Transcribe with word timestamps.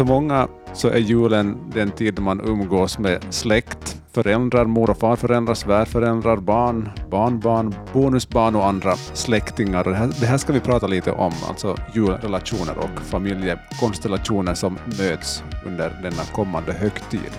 För 0.00 0.04
många 0.04 0.48
så 0.72 0.88
är 0.88 0.98
julen 0.98 1.58
den 1.74 1.90
tid 1.90 2.14
då 2.14 2.22
man 2.22 2.40
umgås 2.40 2.98
med 2.98 3.24
släkt, 3.30 4.00
föräldrar, 4.12 4.64
mor 4.64 4.90
och 4.90 4.98
farföräldrar, 4.98 5.54
svärföräldrar, 5.54 6.36
barn, 6.36 6.90
barnbarn, 7.10 7.74
bonusbarn 7.92 8.56
och 8.56 8.66
andra 8.66 8.96
släktingar. 8.96 9.84
Det 9.84 9.94
här, 9.94 10.10
det 10.20 10.26
här 10.26 10.38
ska 10.38 10.52
vi 10.52 10.60
prata 10.60 10.86
lite 10.86 11.12
om, 11.12 11.32
alltså 11.48 11.76
julrelationer 11.94 12.78
och 12.78 13.00
familjekonstellationer 13.00 14.54
som 14.54 14.78
möts 14.98 15.42
under 15.66 16.00
denna 16.02 16.22
kommande 16.32 16.72
högtid. 16.72 17.30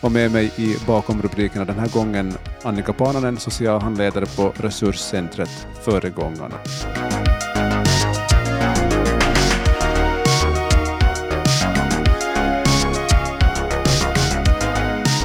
Och 0.00 0.12
med 0.12 0.32
mig 0.32 0.52
i 0.56 0.76
bakom 0.86 1.22
rubrikerna 1.22 1.64
den 1.64 1.78
här 1.78 1.88
gången 1.88 2.34
Annika 2.62 2.92
Pananen, 2.92 3.36
socialhandledare 3.36 4.26
på 4.26 4.52
resurscentret 4.62 5.66
Föregångarna. 5.84 6.56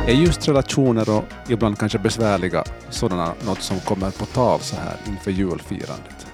Är 0.09 0.13
just 0.13 0.47
relationer 0.47 1.17
och 1.17 1.23
ibland 1.49 1.79
kanske 1.79 1.99
besvärliga 1.99 2.63
sådana 2.89 3.33
något 3.45 3.61
som 3.61 3.79
kommer 3.79 4.11
på 4.11 4.25
tal 4.25 4.59
så 4.59 4.75
här 4.75 4.97
inför 5.07 5.31
julfirandet? 5.31 6.27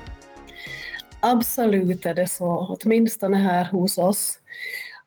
Absolut 1.20 2.06
är 2.06 2.14
det 2.14 2.28
så, 2.28 2.78
åtminstone 2.82 3.38
här 3.38 3.66
hos 3.66 3.98
oss. 3.98 4.40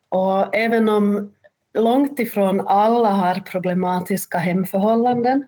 Och 0.09 0.55
även 0.55 0.89
om 0.89 1.33
långt 1.79 2.19
ifrån 2.19 2.69
alla 2.69 3.11
har 3.11 3.35
problematiska 3.35 4.39
hemförhållanden 4.39 5.45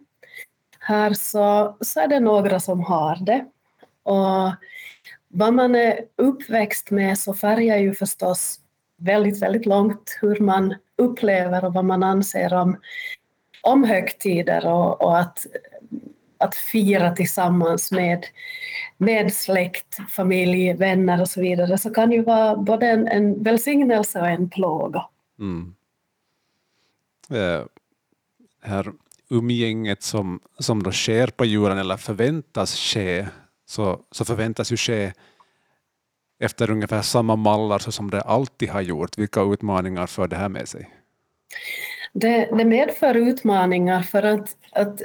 här 0.78 1.12
så, 1.12 1.76
så 1.80 2.00
är 2.00 2.08
det 2.08 2.20
några 2.20 2.60
som 2.60 2.80
har 2.80 3.16
det. 3.16 3.44
Och 4.02 4.54
vad 5.28 5.54
man 5.54 5.74
är 5.74 6.00
uppväxt 6.16 6.90
med 6.90 7.18
så 7.18 7.34
färgar 7.34 7.76
ju 7.76 7.94
förstås 7.94 8.60
väldigt, 9.00 9.42
väldigt 9.42 9.66
långt 9.66 10.18
hur 10.20 10.40
man 10.40 10.74
upplever 11.00 11.64
och 11.64 11.74
vad 11.74 11.84
man 11.84 12.02
anser 12.02 12.54
om, 12.54 12.76
om 13.62 13.84
högtider 13.84 14.66
och, 14.66 15.02
och 15.02 15.18
att, 15.18 15.46
att 16.38 16.54
fira 16.54 17.10
tillsammans 17.10 17.92
med, 17.92 18.26
med 18.96 19.32
släkt, 19.32 19.98
familj, 20.10 20.72
vänner 20.72 21.20
och 21.20 21.28
så 21.28 21.40
vidare, 21.40 21.78
så 21.78 21.90
kan 21.90 22.12
ju 22.12 22.22
vara 22.22 22.56
både 22.56 22.86
en, 22.86 23.08
en 23.08 23.42
välsignelse 23.42 24.20
och 24.20 24.28
en 24.28 24.50
plåga. 24.50 25.04
Mm. 25.38 25.74
Det 27.28 27.66
här 28.62 28.92
umgänget 29.30 30.02
som, 30.02 30.40
som 30.58 30.82
då 30.82 30.92
sker 30.92 31.26
på 31.26 31.44
julen 31.44 31.78
eller 31.78 31.96
förväntas 31.96 32.76
ske, 32.76 33.26
så, 33.66 34.00
så 34.10 34.24
förväntas 34.24 34.72
ju 34.72 34.76
ske 34.76 35.12
efter 36.38 36.70
ungefär 36.70 37.02
samma 37.02 37.36
mallar 37.36 37.78
så 37.78 37.92
som 37.92 38.10
det 38.10 38.20
alltid 38.20 38.68
har 38.68 38.80
gjort. 38.80 39.18
Vilka 39.18 39.40
utmaningar 39.40 40.06
för 40.06 40.28
det 40.28 40.36
här 40.36 40.48
med 40.48 40.68
sig? 40.68 40.90
Det, 42.12 42.48
det 42.58 42.64
medför 42.64 43.14
utmaningar 43.14 44.02
för 44.02 44.22
att, 44.22 44.56
att 44.72 45.02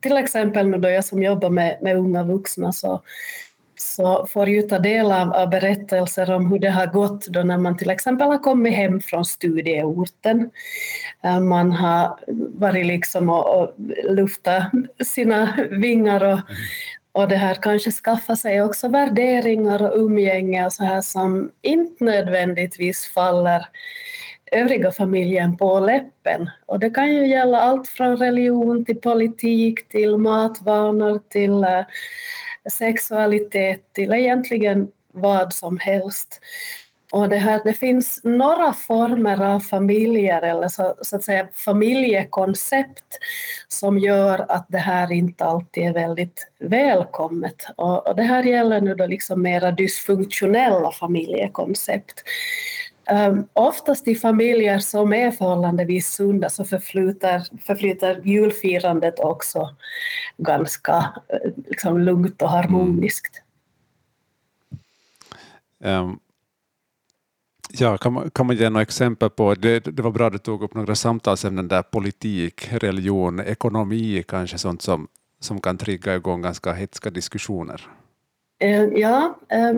till 0.00 0.16
exempel 0.16 0.68
nu 0.68 0.78
då 0.78 0.88
jag 0.88 1.04
som 1.04 1.22
jobbar 1.22 1.50
med, 1.50 1.78
med 1.82 1.96
unga 1.96 2.22
vuxna 2.22 2.72
så, 2.72 3.02
så 3.78 4.26
får 4.26 4.48
ju 4.48 4.62
ta 4.62 4.78
del 4.78 5.12
av, 5.12 5.32
av, 5.32 5.50
berättelser 5.50 6.30
om 6.30 6.46
hur 6.46 6.58
det 6.58 6.70
har 6.70 6.86
gått 6.86 7.26
då 7.26 7.42
när 7.42 7.58
man 7.58 7.76
till 7.76 7.90
exempel 7.90 8.26
har 8.26 8.38
kommit 8.38 8.74
hem 8.74 9.00
från 9.00 9.24
studieorten. 9.24 10.50
Eh, 11.24 11.40
man 11.40 11.72
har 11.72 12.18
varit 12.58 12.86
liksom 12.86 13.30
och, 13.30 13.60
och 13.60 13.72
luftat 14.04 14.62
sina 15.04 15.58
vingar 15.70 16.24
och, 16.24 16.40
och 17.12 17.28
det 17.28 17.36
här 17.36 17.54
kanske 17.54 17.90
skaffa 17.90 18.36
sig 18.36 18.62
också 18.62 18.88
värderingar 18.88 19.82
och 19.82 19.98
umgänge 19.98 20.66
och 20.66 20.72
så 20.72 20.84
här 20.84 21.00
som 21.00 21.50
inte 21.62 22.04
nödvändigtvis 22.04 23.06
faller 23.06 23.66
övriga 24.52 24.92
familjen 24.92 25.56
på 25.56 25.80
läppen. 25.80 26.50
Och 26.66 26.78
det 26.78 26.90
kan 26.90 27.14
ju 27.14 27.26
gälla 27.26 27.60
allt 27.60 27.88
från 27.88 28.16
religion 28.16 28.84
till 28.84 29.00
politik 29.00 29.88
till 29.88 30.16
matvanor 30.16 31.20
till 31.28 31.64
eh, 31.64 31.84
sexualitet 32.70 33.92
till 33.92 34.12
egentligen 34.12 34.88
vad 35.12 35.52
som 35.52 35.78
helst. 35.78 36.40
Och 37.12 37.28
det, 37.28 37.36
här, 37.36 37.60
det 37.64 37.72
finns 37.72 38.20
några 38.24 38.72
former 38.72 39.44
av 39.44 39.60
familjer 39.60 40.42
eller 40.42 40.68
så, 40.68 40.94
så, 41.02 41.16
att 41.16 41.24
säga 41.24 41.48
familjekoncept 41.52 43.18
som 43.68 43.98
gör 43.98 44.46
att 44.48 44.66
det 44.68 44.78
här 44.78 45.12
inte 45.12 45.44
alltid 45.44 45.84
är 45.84 45.92
väldigt 45.92 46.48
välkommet. 46.58 47.66
Och, 47.76 48.08
och 48.08 48.16
det 48.16 48.22
här 48.22 48.42
gäller 48.42 48.80
nu 48.80 48.94
då 48.94 49.06
liksom 49.06 49.42
mera 49.42 49.70
dysfunktionella 49.70 50.90
familjekoncept. 50.92 52.22
Um, 53.10 53.48
oftast 53.52 54.08
i 54.08 54.14
familjer 54.14 54.78
som 54.78 55.12
är 55.12 55.30
förhållandevis 55.30 56.08
sunda 56.08 56.50
så 56.50 56.64
förflyter, 56.64 57.42
förflyter 57.66 58.20
julfirandet 58.24 59.20
också 59.20 59.76
ganska 60.36 61.14
eh, 61.28 61.50
liksom, 61.66 62.00
lugnt 62.00 62.42
och 62.42 62.50
harmoniskt. 62.50 63.42
Um, 65.84 66.20
Ja, 67.70 67.96
kan 67.98 68.12
man, 68.12 68.30
kan 68.30 68.46
man 68.46 68.56
ge 68.56 68.70
några 68.70 68.82
exempel 68.82 69.30
på, 69.30 69.54
det, 69.54 69.80
det 69.80 70.02
var 70.02 70.10
bra 70.10 70.26
att 70.26 70.32
du 70.32 70.38
tog 70.38 70.62
upp 70.62 70.74
några 70.74 70.94
samtalsämnen 70.94 71.68
där, 71.68 71.82
politik, 71.82 72.68
religion, 72.72 73.40
ekonomi, 73.40 74.24
kanske 74.28 74.58
sånt 74.58 74.82
som, 74.82 75.08
som 75.40 75.60
kan 75.60 75.78
trigga 75.78 76.16
igång 76.16 76.42
ganska 76.42 76.72
hetska 76.72 77.10
diskussioner? 77.10 77.88
Eh, 78.58 78.84
ja, 78.84 79.38
eh, 79.48 79.74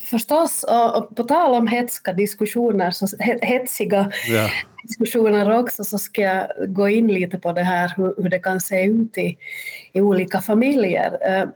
förstås, 0.00 0.64
och 0.94 1.16
på 1.16 1.24
tal 1.24 1.54
om 1.54 1.66
hetska 1.66 2.12
diskussioner, 2.12 2.90
så 2.90 3.06
hetsiga 3.42 4.10
ja. 4.28 4.50
diskussioner 4.82 5.58
också, 5.58 5.84
så 5.84 5.98
ska 5.98 6.22
jag 6.22 6.48
gå 6.66 6.88
in 6.88 7.08
lite 7.08 7.38
på 7.38 7.52
det 7.52 7.62
här 7.62 7.92
hur, 7.96 8.28
det 8.28 8.38
kan 8.38 8.60
se 8.60 8.84
ut 8.84 9.18
i, 9.18 9.38
i 9.92 10.00
olika 10.00 10.40
familjer. 10.40 11.18
Eh, 11.28 11.48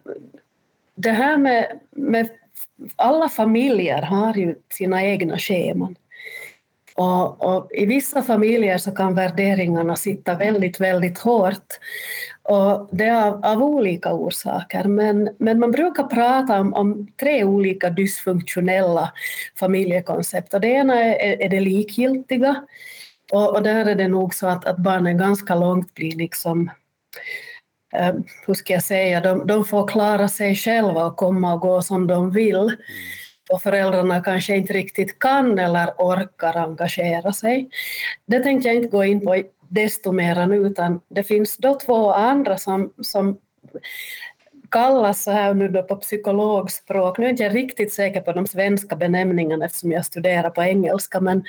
det 0.94 1.10
här 1.10 1.36
med, 1.36 1.80
med 1.90 2.28
alla 2.96 3.28
familjer 3.28 4.02
har 4.02 4.34
ju 4.34 4.54
sina 4.72 5.04
egna 5.04 5.38
scheman. 5.38 5.96
Och, 6.98 7.44
och, 7.44 7.72
I 7.72 7.86
vissa 7.86 8.22
familjer 8.22 8.78
så 8.78 8.90
kan 8.90 9.14
värderingarna 9.14 9.96
sitta 9.96 10.34
väldigt, 10.34 10.80
väldigt 10.80 11.18
hårt. 11.18 11.66
Och 12.48 12.88
det 12.92 13.04
är 13.04 13.26
av, 13.26 13.44
av 13.44 13.62
olika 13.62 14.12
orsaker. 14.12 14.84
Men, 14.84 15.30
men 15.38 15.58
man 15.58 15.70
brukar 15.70 16.04
prata 16.04 16.60
om, 16.60 16.74
om, 16.74 17.08
tre 17.20 17.44
olika 17.44 17.90
dysfunktionella 17.90 19.12
familjekoncept. 19.58 20.54
Och 20.54 20.60
det 20.60 20.68
ena 20.68 21.04
är, 21.04 21.42
är 21.42 21.48
det 21.48 21.60
likgiltiga. 21.60 22.64
Och, 23.32 23.54
och, 23.54 23.62
där 23.62 23.86
är 23.86 23.94
det 23.94 24.08
nog 24.08 24.34
så 24.34 24.46
att, 24.46 24.64
att 24.64 24.76
barnen 24.76 25.18
ganska 25.18 25.54
långt 25.54 25.94
blir 25.94 26.16
liksom 26.16 26.70
eh, 27.94 28.14
hur 28.46 28.54
ska 28.54 28.72
jag 28.72 28.84
säga, 28.84 29.20
de, 29.20 29.46
de 29.46 29.64
får 29.64 29.88
klara 29.88 30.28
sig 30.28 30.56
själva 30.56 31.06
och 31.06 31.16
komma 31.16 31.54
och 31.54 31.60
gå 31.60 31.82
som 31.82 32.06
de 32.06 32.30
vill. 32.30 32.56
Mm. 32.56 32.76
Och 33.52 33.62
föräldrarna 33.62 34.22
kanske 34.22 34.56
inte 34.56 34.72
riktigt 34.72 35.18
kan 35.18 35.58
eller 35.58 35.90
orkar 35.98 36.56
engagera 36.56 37.32
sig. 37.32 37.68
Det 38.26 38.40
tänkte 38.40 38.68
jag 38.68 38.76
inte 38.76 38.88
gå 38.88 39.04
in 39.04 39.20
på 39.20 39.42
desto 39.68 40.12
mer 40.12 40.66
utan 40.66 41.00
det 41.08 41.22
finns 41.22 41.56
då 41.56 41.74
två 41.74 42.12
andra 42.12 42.58
som, 42.58 42.92
som 43.00 43.38
kallas 44.70 45.22
så 45.22 45.30
här 45.30 45.54
nu 45.54 45.68
då 45.68 45.82
på 45.82 45.96
psykologspråk, 45.96 47.18
nu 47.18 47.24
är 47.24 47.28
jag 47.28 47.32
inte 47.32 47.48
riktigt 47.48 47.92
säker 47.92 48.20
på 48.20 48.32
de 48.32 48.46
svenska 48.46 48.96
benämningarna 48.96 49.64
eftersom 49.64 49.92
jag 49.92 50.04
studerar 50.04 50.50
på 50.50 50.62
engelska, 50.62 51.20
men, 51.20 51.44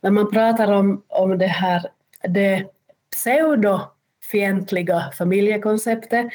men 0.00 0.14
man 0.14 0.30
pratar 0.30 0.72
om, 0.72 1.02
om 1.08 1.38
det 1.38 1.46
här 1.46 1.82
det 2.22 2.64
pseudo 3.12 3.80
fientliga 4.30 5.10
familjekonceptet 5.18 6.26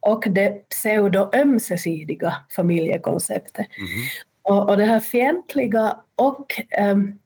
och 0.00 0.24
det 0.28 0.68
pseudo-ömsesidiga 0.68 2.34
familjekonceptet. 2.56 3.66
Mm. 3.78 3.88
Och, 4.42 4.68
och 4.68 4.76
det 4.76 4.84
här 4.84 5.00
fientliga 5.00 5.96
och 6.16 6.62
um, 6.80 7.18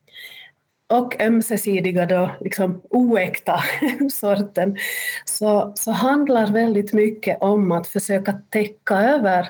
och 0.91 1.21
ömsesidiga 1.21 2.07
då, 2.07 2.31
liksom 2.41 2.83
oäkta 2.91 3.61
sorten, 4.13 4.77
så, 5.25 5.73
så 5.75 5.91
handlar 5.91 6.53
väldigt 6.53 6.93
mycket 6.93 7.39
om 7.41 7.73
att 7.73 7.87
försöka 7.87 8.33
täcka 8.51 8.95
över 8.95 9.49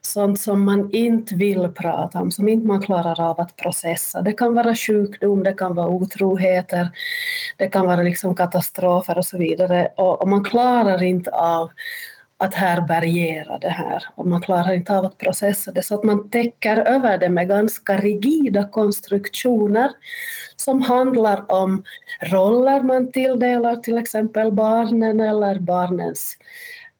sånt 0.00 0.40
som 0.40 0.64
man 0.64 0.90
inte 0.92 1.34
vill 1.34 1.68
prata 1.68 2.20
om, 2.20 2.30
som 2.30 2.48
inte 2.48 2.66
man 2.66 2.82
klarar 2.82 3.20
av 3.30 3.40
att 3.40 3.56
processa. 3.56 4.22
Det 4.22 4.32
kan 4.32 4.54
vara 4.54 4.74
sjukdom, 4.74 5.42
det 5.42 5.52
kan 5.52 5.74
vara 5.74 5.88
otroheter, 5.88 6.88
det 7.56 7.68
kan 7.68 7.86
vara 7.86 8.02
liksom 8.02 8.34
katastrofer 8.34 9.18
och 9.18 9.26
så 9.26 9.38
vidare. 9.38 9.88
Och, 9.96 10.22
och 10.22 10.28
man 10.28 10.44
klarar 10.44 11.02
inte 11.02 11.30
av 11.30 11.70
att 12.40 12.54
härbärgera 12.54 13.58
det 13.58 13.68
här 13.68 14.04
och 14.14 14.26
man 14.26 14.40
klarar 14.40 14.72
inte 14.72 14.98
av 14.98 15.04
att 15.04 15.18
processa 15.18 15.72
det 15.72 15.82
så 15.82 15.94
att 15.94 16.04
man 16.04 16.30
täcker 16.30 16.76
över 16.76 17.18
det 17.18 17.28
med 17.28 17.48
ganska 17.48 17.96
rigida 17.96 18.68
konstruktioner 18.68 19.90
som 20.56 20.82
handlar 20.82 21.52
om 21.52 21.84
roller 22.20 22.82
man 22.82 23.12
tilldelar 23.12 23.76
till 23.76 23.98
exempel 23.98 24.52
barnen 24.52 25.20
eller 25.20 25.58
barnens 25.58 26.36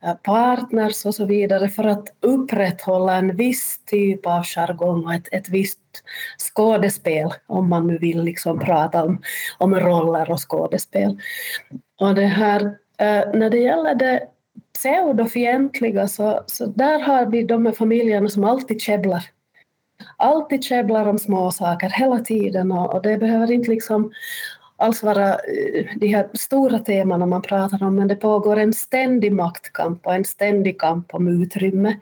eh, 0.05 0.15
partners 0.15 1.07
och 1.07 1.15
så 1.15 1.25
vidare 1.25 1.69
för 1.69 1.85
att 1.85 2.09
upprätthålla 2.21 3.17
en 3.17 3.37
viss 3.37 3.81
typ 3.85 4.27
av 4.27 4.45
jargong 4.45 5.05
och 5.05 5.15
ett, 5.15 5.29
ett 5.33 5.49
visst 5.49 5.79
skådespel, 6.39 7.31
om 7.47 7.69
man 7.69 7.87
nu 7.87 7.99
vill 7.99 8.23
liksom 8.23 8.59
prata 8.59 9.05
om, 9.05 9.23
om 9.59 9.75
roller 9.75 10.31
och 10.31 10.51
skådespel. 10.51 11.19
Och 12.01 12.15
det 12.15 12.27
här, 12.27 12.61
eh, 12.99 13.25
när 13.35 13.51
det 13.51 13.59
gäller 13.59 13.95
det 13.95 14.21
pseudofientliga 14.81 16.09
så, 16.09 16.43
så 16.47 16.67
där 16.67 16.99
har 16.99 17.27
vi 17.27 17.43
de 17.43 17.67
här 17.67 17.73
familjerna 17.73 18.29
som 18.29 18.45
alltid 18.45 18.81
käbblar. 18.81 19.25
Alltid 20.17 20.65
käbblar 20.65 21.07
om 21.07 21.19
småsaker, 21.19 21.91
hela 21.91 22.19
tiden 22.19 22.73
och, 22.73 22.95
och 22.95 23.03
det 23.03 23.19
behöver 23.19 23.53
inte 23.53 23.71
liksom 23.71 24.13
alls 24.77 25.03
vara 25.03 25.29
eh, 25.29 25.87
de 25.97 26.07
här 26.07 26.29
stora 26.35 26.79
temana 26.79 27.27
man 27.27 27.43
pratar 27.43 27.83
om, 27.83 27.95
men 27.95 28.09
det 28.09 28.17
pågår 28.17 28.57
en 28.57 28.73
ständig 28.73 29.33
maktkamp 29.33 30.07
och 30.07 30.15
en 30.15 30.25
ständig 30.25 30.81
kamp 30.81 31.15
om 31.15 31.43
utrymme. 31.43 31.97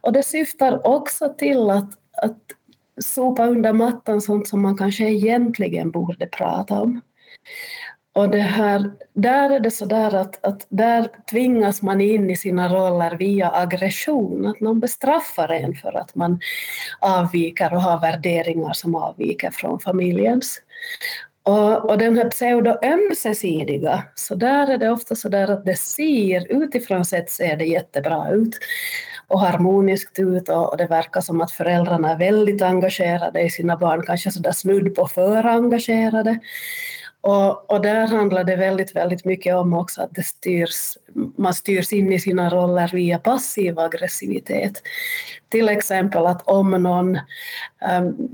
Och 0.00 0.12
det 0.12 0.22
syftar 0.22 0.86
också 0.86 1.34
till 1.38 1.70
att, 1.70 1.90
att 2.22 2.38
sopa 3.04 3.46
under 3.46 3.72
mattan 3.72 4.20
sånt 4.20 4.48
som 4.48 4.62
man 4.62 4.76
kanske 4.76 5.04
egentligen 5.04 5.90
borde 5.90 6.26
prata 6.26 6.80
om. 6.80 7.00
Och 8.14 8.28
det 8.28 8.40
här, 8.40 8.90
där 9.12 9.50
är 9.50 9.60
det 9.60 9.70
så 9.70 9.84
där 9.84 10.14
att, 10.14 10.44
att 10.44 10.66
där 10.68 11.08
tvingas 11.30 11.82
man 11.82 12.00
in 12.00 12.30
i 12.30 12.36
sina 12.36 12.68
roller 12.68 13.16
via 13.16 13.50
aggression, 13.50 14.46
att 14.46 14.60
någon 14.60 14.80
bestraffar 14.80 15.48
en 15.48 15.74
för 15.74 15.96
att 15.96 16.14
man 16.14 16.40
avviker 17.00 17.74
och 17.74 17.82
har 17.82 18.00
värderingar 18.00 18.72
som 18.72 18.94
avviker 18.94 19.50
från 19.50 19.80
familjens. 19.80 20.60
Och, 21.42 21.90
och 21.90 21.98
den 21.98 22.16
här 22.16 22.30
pseudo-ömsesidiga, 22.30 24.02
så 24.14 24.34
där 24.34 24.70
är 24.70 24.78
det 24.78 24.90
ofta 24.90 25.14
så 25.14 25.28
där 25.28 25.50
att 25.50 25.64
det 25.64 25.76
ser, 25.76 26.62
utifrån 26.64 27.04
sett 27.04 27.30
ser 27.30 27.56
det 27.56 27.64
jättebra 27.64 28.30
ut 28.30 28.58
och 29.28 29.40
harmoniskt 29.40 30.18
ut 30.18 30.48
och, 30.48 30.70
och 30.70 30.76
det 30.76 30.86
verkar 30.86 31.20
som 31.20 31.40
att 31.40 31.52
föräldrarna 31.52 32.12
är 32.12 32.18
väldigt 32.18 32.62
engagerade 32.62 33.40
i 33.40 33.50
sina 33.50 33.76
barn, 33.76 34.02
kanske 34.06 34.30
sådär 34.30 34.52
snudd 34.52 34.94
på 34.94 35.06
för 35.06 35.46
engagerade. 35.46 36.38
Och, 37.26 37.70
och, 37.70 37.82
där 37.82 38.06
handlar 38.06 38.44
det 38.44 38.56
väldigt, 38.56 38.96
väldigt 38.96 39.24
mycket 39.24 39.54
om 39.54 39.74
också 39.74 40.02
att 40.02 40.14
det 40.14 40.22
styrs, 40.22 40.98
man 41.36 41.54
styrs 41.54 41.92
in 41.92 42.12
i 42.12 42.20
sina 42.20 42.50
roller 42.50 42.90
via 42.92 43.18
passiv 43.18 43.78
aggressivitet. 43.78 44.82
Till 45.48 45.68
exempel 45.68 46.26
att 46.26 46.42
om 46.48 46.70
någon 46.70 47.18
um, 47.98 48.28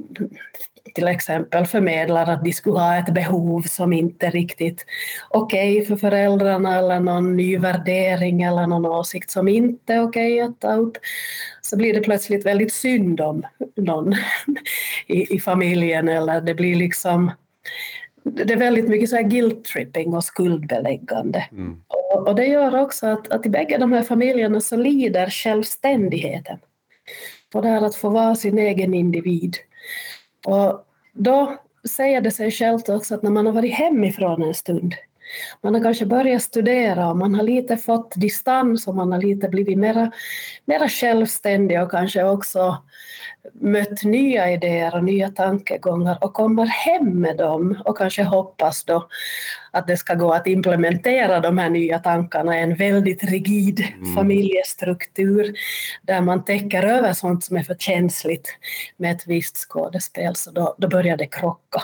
till 0.94 1.08
exempel 1.08 1.66
förmedlar 1.66 2.26
att 2.26 2.44
de 2.44 2.52
skulle 2.52 2.78
ha 2.78 2.96
ett 2.96 3.14
behov 3.14 3.62
som 3.62 3.92
inte 3.92 4.26
är 4.26 4.31
riktigt 4.31 4.84
okej 5.28 5.76
okay 5.76 5.87
för 5.87 5.96
föräldrarna 5.96 6.78
eller 6.78 7.00
någon 7.00 7.37
ny 7.37 7.58
värdering 7.58 8.42
eller 8.42 8.66
någon 8.66 8.87
åsikt 8.87 9.31
som 9.31 9.48
inte 9.48 9.94
är 9.94 10.02
okej 10.02 10.34
okay 10.34 10.40
att 10.40 10.60
ta 10.60 10.75
upp, 10.75 10.96
så 11.62 11.76
blir 11.76 11.94
det 11.94 12.00
plötsligt 12.00 12.46
väldigt 12.46 12.72
synd 12.72 13.20
om 13.20 13.42
någon 13.76 14.14
i, 15.06 15.34
i 15.37 15.40
familjen 15.40 16.08
eller 16.08 16.40
det 16.40 16.54
blir 16.54 16.76
liksom 16.76 17.31
det 18.22 18.52
är 18.52 18.56
väldigt 18.56 18.88
mycket 18.88 19.11
så 19.11 19.17
här 19.17 19.22
guilt-tripping 19.22 20.17
och 20.17 20.25
skuldbeläggande. 20.25 21.46
Mm. 21.52 21.82
Och, 21.88 22.28
och, 22.28 22.34
det 22.34 22.46
gör 22.46 22.81
också 22.81 23.06
att, 23.06 23.28
att 23.28 23.46
i 23.46 23.49
bägge 23.49 23.78
de 23.78 23.93
här 23.93 24.02
familjerna 24.02 24.61
så 24.61 24.76
lider 24.76 25.31
självständigheten. 25.31 26.58
På 27.52 27.61
det 27.61 27.69
här 27.69 27.82
att 27.82 27.94
få 27.94 28.08
vara 28.08 28.34
sin 28.34 28.58
egen 28.58 28.94
individ. 28.94 29.56
Och 30.46 30.87
då 31.12 31.56
säger 31.88 32.20
det 32.20 32.31
sig 32.31 32.50
självt 32.50 32.88
också 32.88 33.14
att 33.14 33.22
när 33.22 33.31
man 33.31 33.46
har 33.46 33.52
varit 33.52 33.75
hemifrån 33.75 34.43
en 34.43 34.55
stund, 34.55 34.94
man 35.62 35.74
har 35.74 35.82
kanske 35.82 36.06
börjat 36.06 36.42
studera 36.42 37.10
och 37.10 37.16
man 37.16 37.34
har 37.34 37.42
lite 37.42 37.76
fått 37.76 38.14
distans 38.16 38.86
och 38.86 38.94
man 38.94 39.12
har 39.12 39.20
lite 39.20 39.48
blivit 39.48 39.78
mera, 39.78 40.12
mera 40.64 40.88
självständig 40.88 41.82
och 41.82 41.90
kanske 41.90 42.24
också 42.24 42.76
mött 43.54 44.02
nya 44.02 44.50
idéer 44.50 44.94
och 44.94 45.04
nya 45.04 45.28
tankegångar 45.28 46.18
och 46.20 46.34
kommer 46.34 46.66
hem 46.66 47.20
med 47.20 47.36
dem 47.36 47.82
och 47.84 47.98
kanske 47.98 48.22
hoppas 48.22 48.84
då 48.84 49.08
att 49.70 49.86
det 49.86 49.96
ska 49.96 50.14
gå 50.14 50.32
att 50.32 50.46
implementera 50.46 51.40
de 51.40 51.58
här 51.58 51.70
nya 51.70 51.98
tankarna 51.98 52.58
i 52.58 52.62
en 52.62 52.74
väldigt 52.74 53.24
rigid 53.24 53.80
mm. 53.80 54.14
familjestruktur 54.14 55.54
där 56.02 56.20
man 56.20 56.44
täcker 56.44 56.82
över 56.82 57.12
sånt 57.12 57.44
som 57.44 57.56
är 57.56 57.62
för 57.62 57.74
känsligt 57.74 58.48
med 58.96 59.12
ett 59.12 59.26
visst 59.26 59.56
skådespel, 59.56 60.36
så 60.36 60.50
då, 60.50 60.74
då 60.78 60.88
börjar 60.88 61.16
det 61.16 61.26
krocka. 61.26 61.82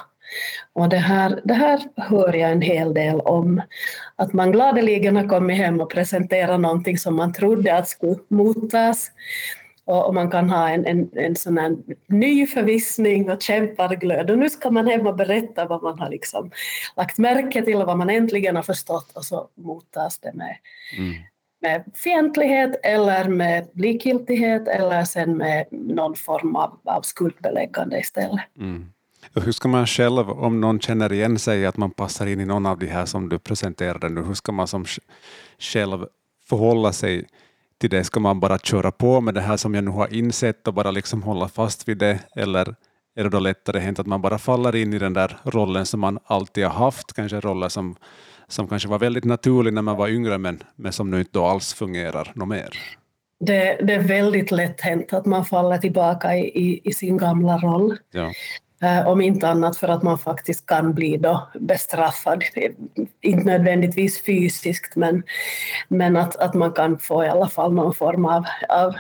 Och 0.73 0.89
det 0.89 0.97
här, 0.97 1.41
det 1.45 1.55
här 1.55 1.81
hör 1.97 2.33
jag 2.33 2.53
en 2.53 2.63
hel 2.63 2.95
del 2.95 3.21
om. 3.21 3.63
Att 4.17 4.33
man 4.33 4.53
gladeligen 4.53 5.17
har 5.17 5.29
kommit 5.29 5.57
hem 5.57 5.81
och 5.81 5.91
presenterat 5.91 6.61
någonting 6.61 6.99
som 6.99 7.17
man 7.17 7.33
trodde 7.33 7.77
att 7.77 7.89
skulle 7.89 8.17
mottas 8.29 9.11
och, 9.87 10.15
man 10.15 10.31
kan 10.31 10.51
ha 10.51 10.71
en, 10.71 10.87
en, 10.87 11.11
en 11.15 11.37
sån 11.37 11.59
här 11.59 11.77
ny 12.09 12.47
förvissning 12.47 13.31
och 13.31 13.43
kämparglöd. 13.43 14.31
Och 14.31 14.39
nu 14.39 14.51
ska 14.51 14.71
man 14.71 14.87
hem 14.87 15.07
och 15.07 15.17
berätta 15.17 15.65
vad 15.65 15.83
man 15.83 15.99
har 15.99 16.11
liksom 16.11 16.51
lagt 16.97 17.19
märke 17.19 17.63
till 17.63 17.77
och 17.77 17.87
vad 17.87 17.99
man 17.99 18.11
äntligen 18.11 18.57
har 18.57 18.63
förstått 18.63 19.13
och 19.17 19.25
så 19.25 19.49
mottas 19.55 20.19
det 20.19 20.33
med, 20.35 20.57
mm. 20.99 21.15
med 21.61 21.85
fientlighet 21.95 22.81
eller 22.83 23.29
med 23.29 23.69
likgiltighet 23.75 24.69
eller 24.69 25.05
sen 25.05 25.37
med 25.37 25.67
någon 25.71 26.15
form 26.15 26.57
av, 26.57 26.81
av 26.85 27.03
skuldbeläggande 27.03 27.99
istället. 27.99 28.41
Mm. 28.59 28.93
Hur 29.35 29.53
ska 29.53 29.69
man 29.69 29.87
själv, 29.87 30.31
om 30.31 30.61
någon 30.61 30.81
känner 30.81 31.13
igen 31.13 31.39
sig 31.39 31.67
att 31.67 31.77
man 31.77 31.91
passar 31.91 32.27
in 32.27 32.41
i 32.41 32.45
någon 32.45 32.67
av 32.67 32.79
de 32.79 32.87
här 32.87 33.07
som 33.07 33.29
du 33.29 33.39
presenterade 33.39 34.09
nu, 34.09 34.23
hur 34.23 34.35
ska 34.35 34.53
man 34.53 34.67
som 34.67 34.85
själv 35.59 36.07
förhålla 36.49 36.93
sig 36.93 37.27
till 37.81 37.91
det? 37.91 38.05
Ska 38.05 38.21
man 38.21 38.41
bara 38.41 38.59
köra 38.59 38.91
på 38.91 39.21
med 39.21 39.35
det 39.35 39.41
här 39.41 39.57
som 39.57 39.75
jag 39.75 39.85
nu 39.85 39.91
har 39.91 40.15
insett 40.15 40.69
och 40.69 40.75
bara 40.75 40.91
liksom 40.91 41.23
hålla 41.23 41.49
fast 41.49 41.89
vid 41.89 41.99
det, 41.99 42.19
eller 42.37 42.75
är 43.17 43.25
det 43.25 43.31
då 43.31 43.39
lättare 43.39 43.81
hänt 43.81 43.99
att 43.99 44.07
man 44.07 44.23
bara 44.23 44.39
faller 44.39 44.77
in 44.77 44.93
i 44.93 44.99
den 44.99 45.13
där 45.13 45.39
rollen 45.45 45.87
som 45.87 46.01
man 46.01 46.19
alltid 46.25 46.65
har 46.65 46.73
haft, 46.73 47.13
kanske 47.13 47.41
roller 47.41 47.69
som, 47.69 47.97
som 48.49 48.69
kanske 48.69 48.89
var 48.89 48.99
väldigt 48.99 49.25
naturlig 49.25 49.73
när 49.73 49.83
man 49.83 49.97
var 49.97 50.09
yngre, 50.09 50.39
men, 50.39 50.63
men 50.77 50.93
som 50.93 51.11
nu 51.11 51.19
inte 51.19 51.41
alls 51.41 51.75
fungerar 51.75 52.33
något 52.35 52.49
mer? 52.49 52.71
Det, 53.41 53.79
det, 53.83 53.95
är 53.95 54.03
väldigt 54.03 54.51
lätt 54.51 54.81
hänt 54.81 55.13
att 55.13 55.27
man 55.27 55.45
faller 55.45 55.79
tillbaka 55.79 56.37
i, 56.37 56.41
i, 56.41 56.81
i 56.85 56.93
sin 56.93 57.17
gamla 57.17 57.59
roll. 57.59 57.97
Ja. 58.11 58.33
Eh, 58.83 59.09
om 59.09 59.21
inte 59.21 59.49
annat 59.49 59.77
för 59.77 59.89
att 59.89 60.03
man 60.03 60.19
faktiskt 60.19 60.67
kan 60.67 60.95
bli 60.95 61.17
då 61.17 61.49
bestraffad, 61.55 62.43
inte 63.21 63.45
nödvändigtvis 63.45 64.25
fysiskt 64.25 64.97
men, 64.97 65.23
men 65.89 66.17
att, 66.17 66.37
att 66.37 66.55
man 66.55 66.73
kan 66.73 66.99
få 66.99 67.25
i 67.25 67.29
alla 67.29 67.49
fall 67.49 67.73
någon 67.73 67.95
form 67.95 68.25
av, 68.25 68.45
av 68.69 68.95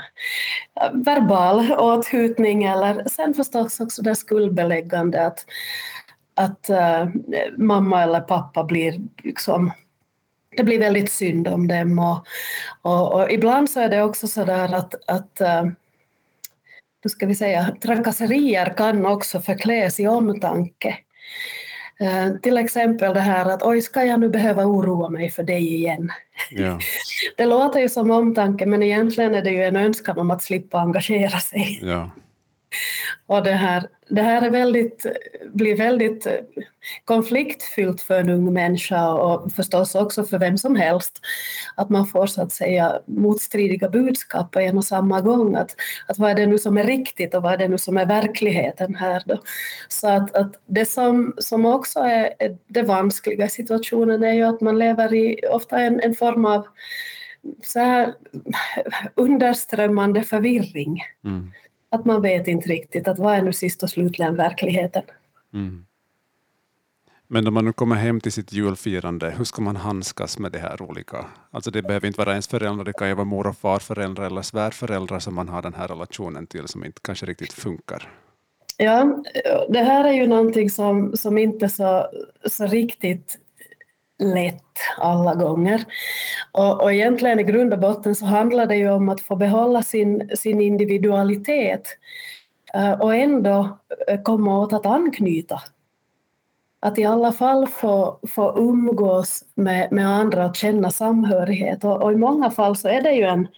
verbal 0.92 1.72
åthutning 1.72 2.64
eller 2.64 3.08
sen 3.08 3.34
förstås 3.34 3.80
också 3.80 4.02
det 4.02 4.14
skuldbeläggande 4.14 5.26
att, 5.26 5.44
att 6.34 6.70
äh, 6.70 7.08
mamma 7.56 8.02
eller 8.02 8.20
pappa 8.20 8.64
blir 8.64 9.00
liksom 9.22 9.72
det 10.56 10.64
blir 10.64 10.78
väldigt 10.78 11.12
synd 11.12 11.48
om 11.48 11.68
dem 11.68 11.98
och, 11.98 12.26
och, 12.82 13.14
och 13.14 13.30
ibland 13.30 13.70
så 13.70 13.80
är 13.80 13.88
det 13.88 14.02
också 14.02 14.26
så 14.26 14.44
där 14.44 14.74
att, 14.74 14.94
att 15.06 15.40
äh, 15.40 15.64
hur 17.06 17.10
ska 17.10 17.26
vi 17.26 17.34
säga, 17.34 17.76
trakasserier 17.82 18.74
kan 18.76 19.06
också 19.06 19.40
förkläs 19.40 20.00
i 20.00 20.06
omtanke. 20.06 20.98
Uh, 22.00 22.36
till 22.40 22.58
exempel 22.58 23.14
det 23.14 23.20
här 23.20 23.50
att 23.50 23.62
oj, 23.62 23.82
ska 23.82 24.04
jag 24.04 24.20
nu 24.20 24.28
behöva 24.28 24.64
oroa 24.64 25.08
mig 25.08 25.30
för 25.30 25.42
dig 25.42 25.74
igen? 25.74 26.12
Ja. 26.50 26.78
det 27.36 27.46
låter 27.46 27.80
ju 27.80 27.88
som 27.88 28.10
omtanke, 28.10 28.66
men 28.66 28.82
egentligen 28.82 29.34
är 29.34 29.42
det 29.42 29.50
ju 29.50 29.64
en 29.64 29.76
önskan 29.76 30.18
om 30.18 30.30
att 30.30 30.42
slippa 30.42 30.78
engagera 30.78 31.38
sig. 31.38 31.80
Ja. 31.82 32.10
Och 33.26 33.42
det 33.42 33.52
här, 33.52 33.88
det 34.08 34.22
här 34.22 34.42
är 34.42 34.50
väldigt, 34.50 35.06
blir 35.52 35.76
väldigt 35.76 36.26
konfliktfyllt 37.04 38.00
för 38.00 38.20
en 38.20 38.30
ung 38.30 38.52
människa 38.52 39.12
och 39.12 39.52
förstås 39.52 39.94
också 39.94 40.24
för 40.24 40.38
vem 40.38 40.58
som 40.58 40.76
helst. 40.76 41.20
Att 41.74 41.90
man 41.90 42.06
får 42.06 42.26
så 42.26 42.42
att 42.42 42.52
säga 42.52 43.00
motstridiga 43.06 43.88
budskap 43.88 44.52
på 44.52 44.60
en 44.60 44.78
och 44.78 44.84
samma 44.84 45.20
gång. 45.20 45.54
Att, 45.54 45.76
att 46.06 46.18
vad 46.18 46.30
är 46.30 46.34
det 46.34 46.46
nu 46.46 46.58
som 46.58 46.78
är 46.78 46.84
riktigt 46.84 47.34
och 47.34 47.42
vad 47.42 47.52
är 47.52 47.58
det 47.58 47.68
nu 47.68 47.78
som 47.78 47.96
är 47.96 48.06
verkligheten 48.06 48.94
här 48.94 49.22
då? 49.26 49.42
Så 49.88 50.08
att, 50.08 50.36
att 50.36 50.52
det 50.66 50.84
som, 50.84 51.34
som 51.38 51.66
också 51.66 52.00
är 52.00 52.30
det 52.66 52.82
vanskliga 52.82 53.44
i 53.44 53.48
situationen 53.48 54.22
är 54.22 54.32
ju 54.32 54.42
att 54.42 54.60
man 54.60 54.78
lever 54.78 55.14
i 55.14 55.40
ofta 55.50 55.80
en, 55.80 56.00
en 56.00 56.14
form 56.14 56.44
av 56.44 56.66
så 57.62 57.80
här 57.80 58.14
underströmmande 59.14 60.22
förvirring. 60.22 61.02
Mm 61.24 61.52
att 61.96 62.04
man 62.04 62.22
vet 62.22 62.48
inte 62.48 62.68
riktigt 62.68 63.08
att 63.08 63.18
vad 63.18 63.34
är 63.34 63.42
nu 63.42 63.52
sist 63.52 63.82
och 63.82 63.90
slutligen 63.90 64.36
verkligheten. 64.36 65.02
Mm. 65.54 65.86
Men 67.28 67.46
om 67.46 67.54
man 67.54 67.64
nu 67.64 67.72
kommer 67.72 67.96
hem 67.96 68.20
till 68.20 68.32
sitt 68.32 68.52
julfirande, 68.52 69.34
hur 69.38 69.44
ska 69.44 69.62
man 69.62 69.76
handskas 69.76 70.38
med 70.38 70.52
det 70.52 70.58
här 70.58 70.82
olika? 70.82 71.26
Alltså 71.50 71.70
det 71.70 71.82
behöver 71.82 72.06
inte 72.06 72.18
vara 72.18 72.30
ens 72.30 72.48
föräldrar, 72.48 72.84
det 72.84 72.92
kan 72.92 73.08
ju 73.08 73.14
vara 73.14 73.24
mor 73.24 73.46
och 73.46 73.56
farföräldrar 73.56 74.26
eller 74.26 74.42
svärföräldrar 74.42 75.18
som 75.18 75.34
man 75.34 75.48
har 75.48 75.62
den 75.62 75.74
här 75.74 75.88
relationen 75.88 76.46
till 76.46 76.68
som 76.68 76.84
inte 76.84 77.00
kanske 77.02 77.26
riktigt 77.26 77.52
funkar. 77.52 78.08
Ja, 78.76 79.24
det 79.68 79.82
här 79.82 80.04
är 80.04 80.12
ju 80.12 80.26
någonting 80.26 80.70
som, 80.70 81.16
som 81.16 81.38
inte 81.38 81.68
så, 81.68 82.06
så 82.44 82.66
riktigt 82.66 83.38
lätt 84.18 84.62
alla 84.98 85.34
gånger. 85.34 85.84
Och, 86.52 86.82
och 86.82 86.92
egentligen 86.92 87.40
i 87.40 87.42
grund 87.42 87.72
och 87.72 87.78
botten 87.78 88.14
så 88.14 88.26
handlar 88.26 88.66
det 88.66 88.76
ju 88.76 88.90
om 88.90 89.08
att 89.08 89.20
få 89.20 89.36
behålla 89.36 89.82
sin, 89.82 90.30
sin 90.36 90.60
individualitet 90.60 91.88
eh, 92.74 92.92
och 92.92 93.14
ändå 93.14 93.78
eh, 94.08 94.22
komma 94.22 94.58
åt 94.58 94.72
att 94.72 94.86
anknyta. 94.86 95.62
Att 96.80 96.98
i 96.98 97.04
alla 97.04 97.32
fall 97.32 97.66
få, 97.66 98.18
få 98.28 98.58
umgås 98.58 99.44
med, 99.54 99.92
med 99.92 100.08
andra 100.08 100.46
och 100.46 100.56
känna 100.56 100.90
samhörighet. 100.90 101.84
Och, 101.84 102.02
och 102.02 102.12
i 102.12 102.16
många 102.16 102.50
fall 102.50 102.76
så 102.76 102.88
är 102.88 103.02
det 103.02 103.12
ju 103.12 103.24
en, 103.24 103.48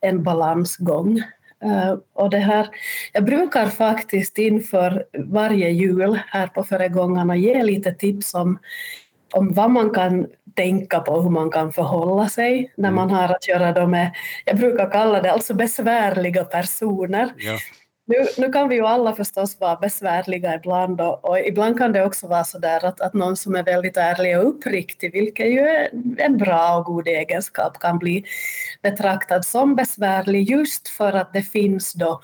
en 0.00 0.22
balansgång. 0.22 1.22
Uh, 1.64 1.98
och 2.12 2.30
det 2.30 2.38
här, 2.38 2.68
jag 3.12 3.24
brukar 3.24 3.66
faktiskt 3.66 4.38
inför 4.38 5.04
varje 5.18 5.70
jul 5.70 6.20
här 6.26 6.46
på 6.46 6.64
föregångarna 6.64 7.36
ge 7.36 7.62
lite 7.62 7.92
tips 7.92 8.34
om, 8.34 8.58
om 9.32 9.52
vad 9.52 9.70
man 9.70 9.90
kan 9.90 10.26
tänka 10.56 11.00
på 11.00 11.20
hur 11.20 11.30
man 11.30 11.50
kan 11.50 11.72
förhålla 11.72 12.28
sig 12.28 12.72
när 12.76 12.90
man 12.90 13.08
mm. 13.08 13.16
har 13.16 13.28
att 13.34 13.48
göra 13.48 13.86
med, 13.86 14.14
jag 14.44 14.56
brukar 14.56 14.90
kalla 14.90 15.22
det 15.22 15.32
alltså 15.32 15.54
besvärliga 15.54 16.44
personer. 16.44 17.32
Ja. 17.36 17.58
Nu, 18.10 18.26
nu 18.38 18.52
kan 18.52 18.68
vi 18.68 18.74
ju 18.74 18.86
alla 18.86 19.14
förstås 19.14 19.60
vara 19.60 19.76
besvärliga 19.76 20.54
ibland 20.54 21.00
och, 21.00 21.24
och, 21.24 21.40
ibland 21.40 21.78
kan 21.78 21.92
det 21.92 22.04
också 22.04 22.26
vara 22.26 22.44
så 22.44 22.58
där 22.58 22.84
att, 22.84 23.00
att 23.00 23.14
någon 23.14 23.36
som 23.36 23.54
är 23.54 23.62
väldigt 23.62 23.96
ärlig 23.96 24.38
och 24.38 24.48
uppriktig, 24.48 25.12
vilket 25.12 25.46
ju 25.46 25.60
är 25.60 25.90
en 26.18 26.36
bra 26.36 26.76
och 26.76 26.84
god 26.84 27.08
egenskap, 27.08 27.78
kan 27.78 27.98
bli 27.98 28.24
betraktad 28.82 29.44
som 29.44 29.76
besvärlig 29.76 30.50
just 30.50 30.88
för 30.88 31.12
att 31.12 31.32
det 31.32 31.42
finns 31.42 31.92
då 31.92 32.20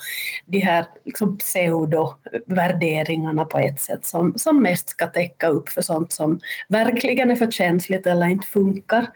de 0.47 0.59
här 0.59 0.87
liksom 1.05 1.39
pseudovärderingarna 1.39 3.45
på 3.45 3.59
ett 3.59 3.81
sätt 3.81 4.05
som, 4.05 4.39
som 4.39 4.63
mest 4.63 4.89
ska 4.89 5.07
täcka 5.07 5.49
upp 5.49 5.69
för 5.69 5.83
sånt 5.83 6.13
som 6.13 6.41
verkligen 6.69 7.31
är 7.31 7.37
för 7.37 7.51
känsligt 7.51 8.07
eller 8.07 8.27
inte 8.27 8.47
funkar. 8.47 9.07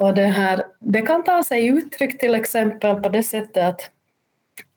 Och 0.00 0.14
det, 0.14 0.26
här, 0.26 0.64
det 0.80 1.02
kan 1.02 1.24
ta 1.24 1.44
sig 1.44 1.66
uttryck 1.66 2.20
till 2.20 2.34
exempel 2.34 2.94
på 2.94 3.08
det 3.08 3.22
sättet 3.22 3.64
att, 3.64 3.90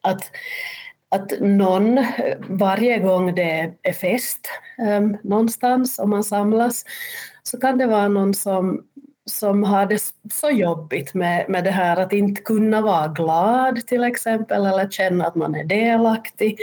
att 0.01 0.31
att 1.09 1.39
någon, 1.39 2.05
varje 2.49 2.99
gång 2.99 3.35
det 3.35 3.73
är 3.83 3.93
fest 3.93 4.47
um, 4.97 5.17
någonstans 5.23 5.99
och 5.99 6.09
man 6.09 6.23
samlas, 6.23 6.83
så 7.43 7.59
kan 7.59 7.77
det 7.77 7.87
vara 7.87 8.07
någon 8.07 8.33
som, 8.33 8.83
som 9.25 9.63
har 9.63 9.85
det 9.85 10.01
så 10.33 10.49
jobbigt 10.49 11.13
med, 11.13 11.49
med 11.49 11.63
det 11.63 11.71
här 11.71 11.97
att 11.97 12.13
inte 12.13 12.41
kunna 12.41 12.81
vara 12.81 13.07
glad 13.07 13.87
till 13.87 14.03
exempel, 14.03 14.65
eller 14.65 14.89
känna 14.89 15.27
att 15.27 15.35
man 15.35 15.55
är 15.55 15.63
delaktig 15.63 16.57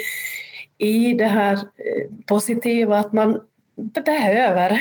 i 0.79 1.15
det 1.15 1.27
här 1.27 1.53
eh, 1.55 2.11
positiva, 2.27 2.99
att 2.99 3.13
man 3.13 3.41
behöver 3.76 4.81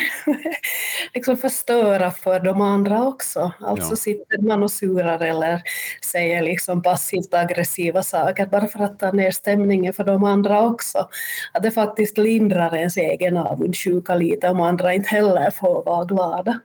liksom 1.14 1.38
förstöra 1.38 2.12
för 2.12 2.40
de 2.40 2.62
andra 2.62 3.04
också. 3.08 3.52
Alltså 3.60 3.92
ja. 3.92 3.96
sitter 3.96 4.42
man 4.42 4.64
och 4.64 4.72
surar 4.72 5.20
eller 5.20 5.62
säger 6.06 6.42
liksom 6.42 6.82
passivt 6.82 7.34
aggressiva 7.34 8.04
saker 8.04 8.46
bara 8.46 8.68
för 8.68 8.80
att 8.80 9.00
ta 9.00 9.12
ner 9.12 9.32
stämningen 9.32 9.94
för 9.94 10.04
de 10.04 10.24
andra 10.24 10.62
också. 10.62 11.10
Att 11.52 11.64
det 11.64 11.72
faktiskt 11.72 12.18
lindrar 12.18 12.76
ens 12.76 12.98
egen 12.98 13.38
avundsjuka 13.38 14.16
lite 14.16 14.50
om 14.50 14.62
andra 14.62 14.94
inte 14.94 15.10
heller 15.10 15.52
får 15.52 15.84
vara 15.84 16.06
glada. 16.06 16.60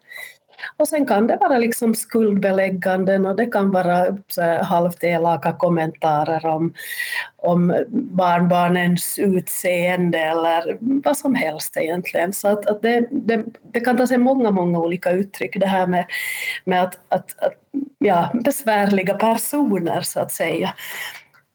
Och 0.77 0.89
sen 0.89 1.07
kan 1.07 1.27
det 1.27 1.37
vara 1.37 1.59
liksom 1.59 1.95
skuldbelägganden 1.95 3.27
och 3.27 3.37
det 3.37 3.47
kan 3.47 3.71
vara 3.71 4.19
halvt 4.63 5.05
elaka 5.05 5.53
kommentarer 5.53 6.47
om, 6.47 6.75
om 7.37 7.85
barnbarnens 7.91 9.19
utseende 9.19 10.19
eller 10.19 10.79
vad 10.81 11.17
som 11.17 11.35
helst 11.35 11.77
egentligen. 11.77 12.33
Så 12.33 12.49
att, 12.49 12.67
att 12.67 12.83
det, 12.83 13.09
det, 13.11 13.45
det, 13.73 13.81
kan 13.81 13.97
ta 13.97 14.07
sig 14.07 14.19
många, 14.19 14.51
många 14.51 14.79
olika 14.79 15.11
uttryck 15.11 15.57
det 15.61 15.67
här 15.67 15.87
med, 15.87 16.07
med 16.65 16.83
att, 16.83 16.99
att, 17.09 17.43
att 17.43 17.55
ja, 17.99 18.31
besvärliga 18.35 19.15
personer 19.15 20.01
så 20.01 20.21
att 20.21 20.33
säga. 20.33 20.75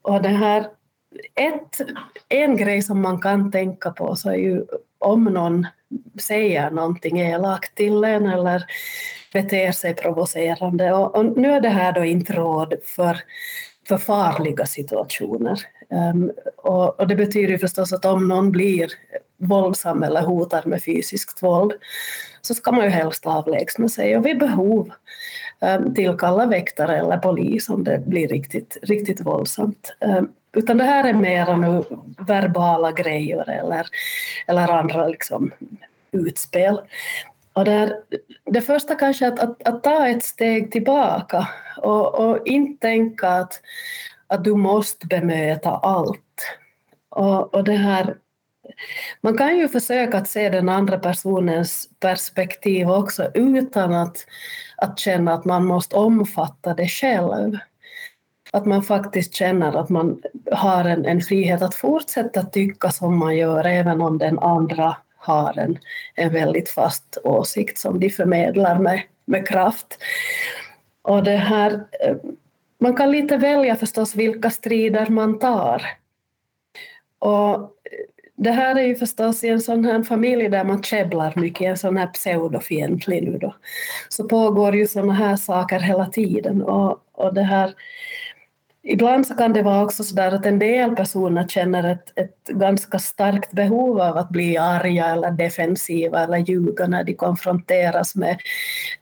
Och 0.02 0.22
det 0.22 0.30
här, 0.30 0.68
ett, 1.36 1.82
en 2.30 2.58
grej 2.58 2.82
som 2.82 3.02
man 3.02 3.22
kan 3.22 3.52
tänka 3.52 3.92
på 3.92 4.16
så 4.16 4.30
är 4.30 4.38
ju 4.38 4.66
om 5.00 5.24
någon 5.24 5.68
säger 6.22 6.72
någonting 6.72 7.20
elakt 7.20 7.76
till 7.76 8.04
en 8.04 8.26
eller 8.26 8.64
beter 9.34 9.72
sig 9.72 9.96
provocerande. 9.96 10.94
Och, 10.94 11.16
och 11.16 11.38
nu 11.38 11.52
är 11.52 11.62
det 11.62 11.70
här 11.70 11.92
då 11.92 12.04
inte 12.04 12.34
råd 12.34 12.74
för, 12.86 13.18
för 13.88 13.98
farliga 13.98 14.66
situationer. 14.66 15.60
Um, 15.90 16.32
och, 16.58 17.00
och, 17.00 17.08
det 17.08 17.16
betyder 17.16 17.58
förstås 17.58 17.94
att 17.94 18.06
om 18.06 18.28
någon 18.28 18.52
blir 18.52 18.88
våldsam 19.38 20.04
eller 20.04 20.22
hotar 20.22 20.64
med 20.66 20.84
fysiskt 20.84 21.44
våld 21.44 21.74
så 22.42 22.54
ska 22.54 22.72
man 22.72 22.86
ju 22.86 22.92
helst 22.92 23.26
avlägsna 23.26 23.90
sig 23.90 24.18
och 24.18 24.26
vid 24.26 24.40
behov 24.40 24.92
um, 25.62 25.94
tillkalla 25.94 26.46
väktare 26.46 26.98
eller 26.98 27.18
polis 27.18 27.70
om 27.70 27.84
det 27.84 28.00
blir 28.06 28.28
riktigt, 28.28 28.78
riktigt 28.82 29.22
våldsamt. 29.22 29.96
Um, 30.00 30.32
utan 30.54 30.78
det 30.78 30.84
här 30.84 31.04
är 31.04 31.14
mera 31.14 31.56
nu 31.58 31.84
verbala 32.18 32.92
grejer 32.92 33.50
eller, 33.50 33.88
eller 34.48 34.72
andra 34.72 35.08
liksom 35.08 35.52
utspel. 36.12 36.82
Och 37.54 37.66
där, 37.66 38.00
det 38.46 38.62
första 38.62 38.96
kanske 38.96 39.26
är 39.26 39.32
att, 39.32 39.40
att, 39.40 39.68
att, 39.68 39.84
ta 39.84 40.08
ett 40.08 40.24
steg 40.24 40.72
tillbaka 40.72 41.48
och, 41.78 42.16
och 42.16 42.48
inte 42.48 42.88
tänka 42.88 43.30
att, 43.30 43.62
att 44.28 44.44
du 44.44 44.56
måste 44.56 45.08
bemöta 45.08 45.70
allt. 45.70 46.20
Och, 47.10 47.54
och 47.54 47.64
det 47.64 47.76
här, 47.76 48.18
man 49.22 49.38
kan 49.38 49.58
ju 49.58 49.68
försöka 49.68 50.18
att 50.18 50.30
se 50.30 50.50
den 50.50 50.70
andra 50.70 50.98
personens 50.98 51.90
perspektiv 52.00 52.90
också 52.90 53.32
utan 53.34 53.94
att, 53.94 54.18
att 54.78 55.00
känna 55.00 55.34
att 55.34 55.46
man 55.46 55.66
måste 55.66 55.96
omfatta 55.96 56.74
det 56.74 56.88
själv 56.88 57.58
att 58.54 58.66
man 58.66 58.84
faktiskt 58.84 59.34
känner 59.34 59.78
att 59.80 59.90
man 59.90 60.22
har 60.52 60.86
en, 60.86 61.06
en 61.06 61.22
frihet 61.22 61.62
att 61.62 61.76
fortsätta 61.76 62.44
tycka 62.44 62.90
som 62.90 63.18
man 63.18 63.38
gör 63.38 63.66
även 63.66 64.02
om 64.02 64.18
den 64.18 64.40
andra 64.40 64.96
har 65.16 65.60
en, 65.60 65.78
en 66.16 66.34
väldigt 66.34 66.70
fast 66.70 67.18
åsikt 67.24 67.78
som 67.78 68.00
de 68.00 68.10
förmedlar 68.10 68.80
med, 68.80 69.02
med 69.26 69.48
kraft. 69.48 69.98
Och 71.02 71.24
det 71.24 71.38
här, 71.38 71.72
eh, 71.72 72.16
man 72.80 72.96
kan 72.96 73.12
lite 73.12 73.38
välja 73.38 73.76
förstås 73.76 74.16
vilka 74.16 74.50
strider 74.50 75.08
man 75.08 75.40
tar. 75.40 75.84
Och 77.20 77.56
eh, 77.56 77.70
det 78.36 78.52
här 78.52 78.76
är 78.76 78.84
ju 78.84 78.96
förstås 78.96 79.44
i 79.44 79.50
en 79.50 79.62
sån 79.62 79.86
här 79.86 80.04
familj 80.04 80.50
där 80.50 80.64
man 80.64 80.84
käbblar 80.84 81.34
mycket, 81.36 81.68
en 81.68 81.78
sån 81.78 81.98
här 81.98 82.08
pseudofientlig 82.08 83.24
nu 83.24 83.38
då, 83.38 83.56
så 84.10 84.24
pågår 84.24 84.76
ju 84.76 84.88
såna 84.88 85.14
här 85.14 85.36
saker 85.36 85.80
hela 85.80 86.06
tiden. 86.06 86.62
Och, 86.62 87.00
och 87.12 87.34
det 87.34 87.44
här, 87.44 87.74
Ibland 88.86 89.28
så 89.28 89.36
kan 89.36 89.54
det 89.54 89.62
vara 89.62 89.84
också 89.84 90.04
så 90.04 90.16
där 90.16 90.32
att 90.32 90.46
en 90.46 90.60
del 90.60 90.96
personer 90.96 91.48
känner 91.48 91.92
ett, 91.92 92.20
ett 92.20 92.48
ganska 92.48 93.00
starkt 93.00 93.52
behov 93.52 94.02
av 94.02 94.18
att 94.18 94.30
bli 94.30 94.58
arga 94.58 95.06
eller 95.06 95.32
defensiva 95.32 96.24
eller 96.24 96.38
ljuga 96.38 96.88
när 96.88 97.04
de 97.04 97.14
konfronteras 97.14 98.16
med 98.16 98.38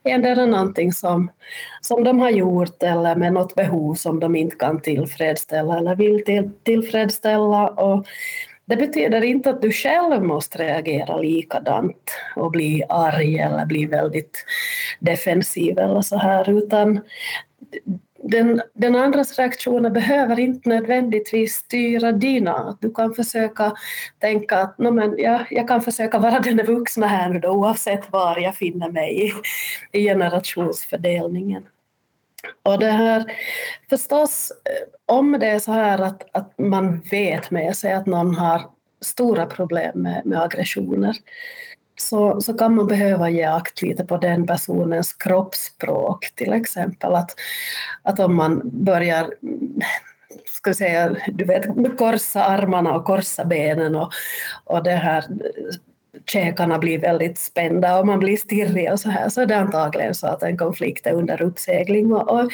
endera 0.04 0.46
någonting 0.46 0.92
som, 0.92 1.30
som 1.80 2.04
de 2.04 2.20
har 2.20 2.30
gjort 2.30 2.82
eller 2.82 3.16
med 3.16 3.32
något 3.32 3.54
behov 3.54 3.94
som 3.94 4.20
de 4.20 4.36
inte 4.36 4.56
kan 4.56 4.80
tillfredsställa 4.80 5.78
eller 5.78 5.94
vill 5.94 6.24
till, 6.24 6.50
tillfredsställa. 6.62 7.68
Och 7.68 8.06
det 8.64 8.76
betyder 8.76 9.24
inte 9.24 9.50
att 9.50 9.62
du 9.62 9.72
själv 9.72 10.22
måste 10.22 10.58
reagera 10.58 11.16
likadant 11.16 12.10
och 12.36 12.50
bli 12.50 12.82
arg 12.88 13.38
eller 13.38 13.66
bli 13.66 13.86
väldigt 13.86 14.44
defensiv 15.00 15.78
eller 15.78 16.00
så 16.00 16.18
här, 16.18 16.50
utan 16.50 17.00
den, 18.22 18.62
den 18.74 18.96
andras 18.96 19.38
reaktioner 19.38 19.90
behöver 19.90 20.40
inte 20.40 20.68
nödvändigtvis 20.68 21.54
styra 21.54 22.12
dina. 22.12 22.78
Du 22.80 22.94
kan 22.94 23.14
försöka 23.14 23.72
tänka 24.18 24.58
att 24.58 24.78
men 24.78 25.14
ja, 25.18 25.46
jag 25.50 25.68
kan 25.68 25.82
försöka 25.82 26.18
vara 26.18 26.40
den 26.40 26.66
vuxna 26.66 27.06
här 27.06 27.28
nu 27.28 27.38
då, 27.38 27.48
oavsett 27.48 28.12
var 28.12 28.38
jag 28.38 28.56
finner 28.56 28.88
mig 28.88 29.26
i, 29.26 29.32
i 29.92 30.04
generationsfördelningen. 30.04 31.66
Och 32.62 32.78
det 32.78 32.90
här, 32.90 33.24
förstås, 33.90 34.52
eh, 34.64 35.14
om 35.14 35.32
det 35.40 35.46
är 35.46 35.58
så 35.58 35.72
här 35.72 35.98
att, 35.98 36.36
att 36.36 36.58
man 36.58 37.00
vet 37.00 37.50
med 37.50 37.76
sig 37.76 37.92
att 37.92 38.06
någon 38.06 38.34
har 38.34 38.70
stora 39.00 39.46
problem 39.46 40.02
med, 40.02 40.26
med 40.26 40.42
aggressioner, 40.42 41.16
så, 41.96 42.40
så 42.40 42.54
kan 42.54 42.74
man 42.74 42.86
behöva 42.86 43.30
ge 43.30 43.42
akt 43.42 43.82
lite 43.82 44.04
på 44.04 44.16
den 44.16 44.46
personens 44.46 45.12
kroppsspråk 45.12 46.32
till 46.34 46.52
exempel. 46.52 47.14
Att, 47.14 47.30
att 48.02 48.20
om 48.20 48.36
man 48.36 48.60
börjar 48.64 49.34
ska 50.44 50.74
säga, 50.74 51.16
du 51.28 51.44
vet, 51.44 51.96
korsa 51.98 52.44
armarna 52.44 52.94
och 52.94 53.04
korsa 53.04 53.44
benen 53.44 53.96
och, 53.96 54.12
och 54.64 54.82
det 54.82 54.90
här 54.90 55.24
käkarna 56.26 56.78
blir 56.78 56.98
väldigt 56.98 57.38
spända 57.38 57.98
och 57.98 58.06
man 58.06 58.18
blir 58.18 58.36
stirrig 58.36 58.92
och 58.92 59.00
så 59.00 59.10
här, 59.10 59.28
så 59.28 59.40
är 59.40 59.46
det 59.46 59.56
antagligen 59.56 60.14
så 60.14 60.26
att 60.26 60.42
en 60.42 60.56
konflikt 60.56 61.06
är 61.06 61.12
under 61.12 61.42
uppsegling. 61.42 62.12
Och, 62.12 62.30
och 62.30 62.50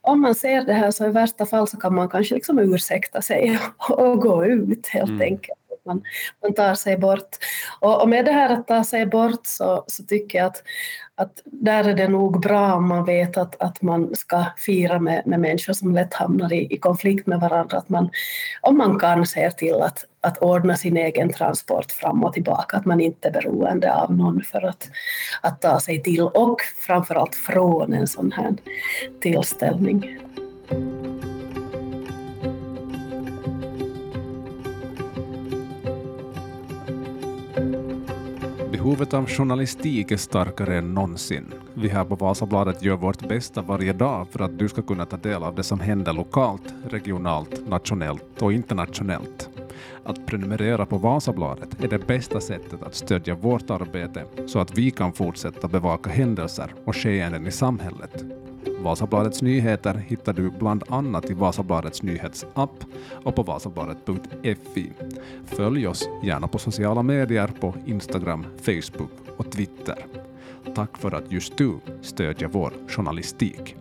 om 0.00 0.20
man 0.20 0.34
ser 0.34 0.64
det 0.64 0.72
här 0.72 0.90
så 0.90 1.06
i 1.06 1.10
värsta 1.10 1.46
fall 1.46 1.68
så 1.68 1.76
kan 1.76 1.94
man 1.94 2.08
kanske 2.08 2.34
liksom 2.34 2.58
ursäkta 2.58 3.22
sig 3.22 3.58
och, 3.88 3.98
och 3.98 4.18
gå 4.18 4.46
ut 4.46 4.86
helt 4.86 5.10
mm. 5.10 5.22
enkelt 5.22 5.61
att 5.82 5.86
man, 5.86 6.02
man 6.42 6.54
tar 6.54 6.74
sig 6.74 6.96
bort. 6.96 7.36
Och, 7.80 8.02
och, 8.02 8.08
med 8.08 8.24
det 8.24 8.32
här 8.32 8.52
att 8.52 8.68
ta 8.68 8.84
sig 8.84 9.06
bort 9.06 9.46
så, 9.46 9.84
så 9.86 10.02
tycker 10.02 10.38
jag 10.38 10.46
att, 10.46 10.62
att 11.14 11.42
där 11.44 11.84
är 11.84 11.94
det 11.94 12.08
nog 12.08 12.40
bra 12.40 12.74
om 12.74 12.88
man 12.88 13.04
vet 13.04 13.36
att, 13.36 13.62
att 13.62 13.82
man 13.82 14.16
ska 14.16 14.44
fira 14.56 14.98
med, 14.98 15.22
med 15.26 15.40
människor 15.40 15.72
som 15.72 15.94
lätt 15.94 16.14
hamnar 16.14 16.52
i, 16.52 16.74
i 16.74 16.78
konflikt 16.78 17.26
med 17.26 17.40
varandra, 17.40 17.78
att 17.78 17.88
man, 17.88 18.10
om 18.60 18.76
man 18.76 18.98
kan, 18.98 19.26
ser 19.26 19.50
till 19.50 19.82
att, 19.82 20.04
att 20.20 20.38
ordna 20.38 20.76
sin 20.76 20.96
egen 20.96 21.32
transport 21.32 21.90
fram 21.92 22.24
och 22.24 22.32
tillbaka, 22.32 22.76
att 22.76 22.84
man 22.84 23.00
inte 23.00 23.28
är 23.28 23.32
beroende 23.32 23.94
av 23.94 24.16
någon 24.16 24.42
för 24.42 24.62
att, 24.62 24.88
att 25.40 25.60
ta 25.60 25.80
sig 25.80 26.02
till 26.02 26.22
och 26.22 26.60
framförallt 26.78 27.34
från 27.34 27.92
en 27.92 28.06
sån 28.06 28.32
här 28.32 28.54
tillställning. 29.20 30.18
Behovet 38.72 39.14
av 39.14 39.26
journalistik 39.26 40.10
är 40.10 40.16
starkare 40.16 40.78
än 40.78 40.94
någonsin. 40.94 41.44
Vi 41.74 41.88
här 41.88 42.04
på 42.04 42.14
Vasabladet 42.14 42.82
gör 42.82 42.96
vårt 42.96 43.28
bästa 43.28 43.62
varje 43.62 43.92
dag 43.92 44.26
för 44.30 44.40
att 44.40 44.58
du 44.58 44.68
ska 44.68 44.82
kunna 44.82 45.06
ta 45.06 45.16
del 45.16 45.42
av 45.42 45.54
det 45.54 45.62
som 45.62 45.80
händer 45.80 46.12
lokalt, 46.12 46.74
regionalt, 46.90 47.68
nationellt 47.68 48.42
och 48.42 48.52
internationellt. 48.52 49.48
Att 50.04 50.26
prenumerera 50.26 50.86
på 50.86 50.98
Vasabladet 50.98 51.84
är 51.84 51.88
det 51.88 52.06
bästa 52.06 52.40
sättet 52.40 52.82
att 52.82 52.94
stödja 52.94 53.34
vårt 53.34 53.70
arbete 53.70 54.24
så 54.46 54.58
att 54.58 54.78
vi 54.78 54.90
kan 54.90 55.12
fortsätta 55.12 55.68
bevaka 55.68 56.10
händelser 56.10 56.74
och 56.84 56.96
skeenden 56.96 57.46
i 57.46 57.50
samhället. 57.50 58.24
Vasabladets 58.82 59.42
nyheter 59.42 59.94
hittar 59.94 60.32
du 60.32 60.50
bland 60.50 60.84
annat 60.88 61.30
i 61.30 61.34
Vasabladets 61.34 62.02
nyhetsapp 62.02 62.84
och 63.24 63.34
på 63.34 63.42
vasabladet.fi. 63.42 64.92
Följ 65.46 65.86
oss 65.86 66.08
gärna 66.22 66.48
på 66.48 66.58
sociala 66.58 67.02
medier 67.02 67.50
på 67.60 67.74
Instagram, 67.86 68.46
Facebook 68.62 69.10
och 69.36 69.52
Twitter. 69.52 70.06
Tack 70.74 70.98
för 70.98 71.14
att 71.14 71.32
just 71.32 71.56
du 71.56 71.78
stödjer 72.00 72.48
vår 72.48 72.72
journalistik. 72.88 73.76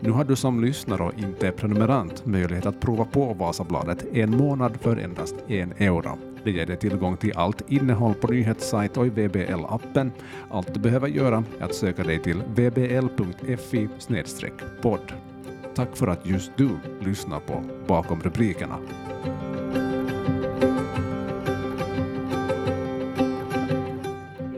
Nu 0.00 0.10
har 0.10 0.24
du 0.24 0.36
som 0.36 0.64
lyssnare 0.64 1.02
och 1.02 1.18
inte 1.18 1.46
är 1.46 1.52
prenumerant 1.52 2.26
möjlighet 2.26 2.66
att 2.66 2.80
prova 2.80 3.04
på 3.04 3.34
Vasabladet 3.34 4.04
en 4.12 4.36
månad 4.36 4.76
för 4.80 4.96
endast 4.96 5.34
en 5.48 5.72
euro. 5.72 6.31
Det 6.44 6.50
ger 6.50 6.66
dig 6.66 6.76
tillgång 6.76 7.16
till 7.16 7.32
allt 7.36 7.70
innehåll 7.70 8.14
på 8.14 8.26
nyhetssajt 8.26 8.96
och 8.96 9.06
i 9.06 9.10
VBL-appen. 9.10 10.10
Allt 10.50 10.74
du 10.74 10.80
behöver 10.80 11.08
göra 11.08 11.44
är 11.60 11.64
att 11.64 11.74
söka 11.74 12.02
dig 12.02 12.18
till 12.18 12.42
vbl.fi 12.42 13.88
podd. 14.82 15.12
Tack 15.74 15.96
för 15.96 16.06
att 16.06 16.26
just 16.26 16.52
du 16.56 16.68
lyssnar 17.00 17.40
på 17.40 17.62
Bakom 17.86 18.20
rubrikerna. 18.20 18.78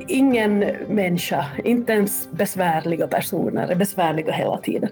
Ingen 0.08 0.58
människa, 0.88 1.46
inte 1.64 1.92
ens 1.92 2.28
besvärliga 2.30 3.06
personer, 3.06 3.68
är 3.68 3.74
besvärliga 3.74 4.32
hela 4.32 4.58
tiden 4.58 4.90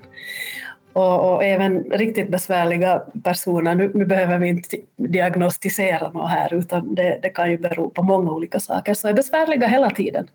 och, 0.92 1.34
och, 1.34 1.44
även 1.44 1.84
riktigt 1.84 2.28
besvärliga 2.28 3.02
personer, 3.24 3.74
nu, 3.74 3.90
nu, 3.94 4.04
behöver 4.04 4.38
vi 4.38 4.48
inte 4.48 4.76
diagnostisera 4.96 6.10
något 6.10 6.30
här, 6.30 6.54
utan 6.54 6.94
det, 6.94 7.18
det, 7.22 7.28
kan 7.28 7.50
ju 7.50 7.58
bero 7.58 7.90
på 7.90 8.02
många 8.02 8.30
olika 8.32 8.60
saker, 8.60 8.94
så 8.94 9.08
är 9.08 9.12
besvärliga 9.12 9.66
hela 9.66 9.90
tiden. 9.90 10.28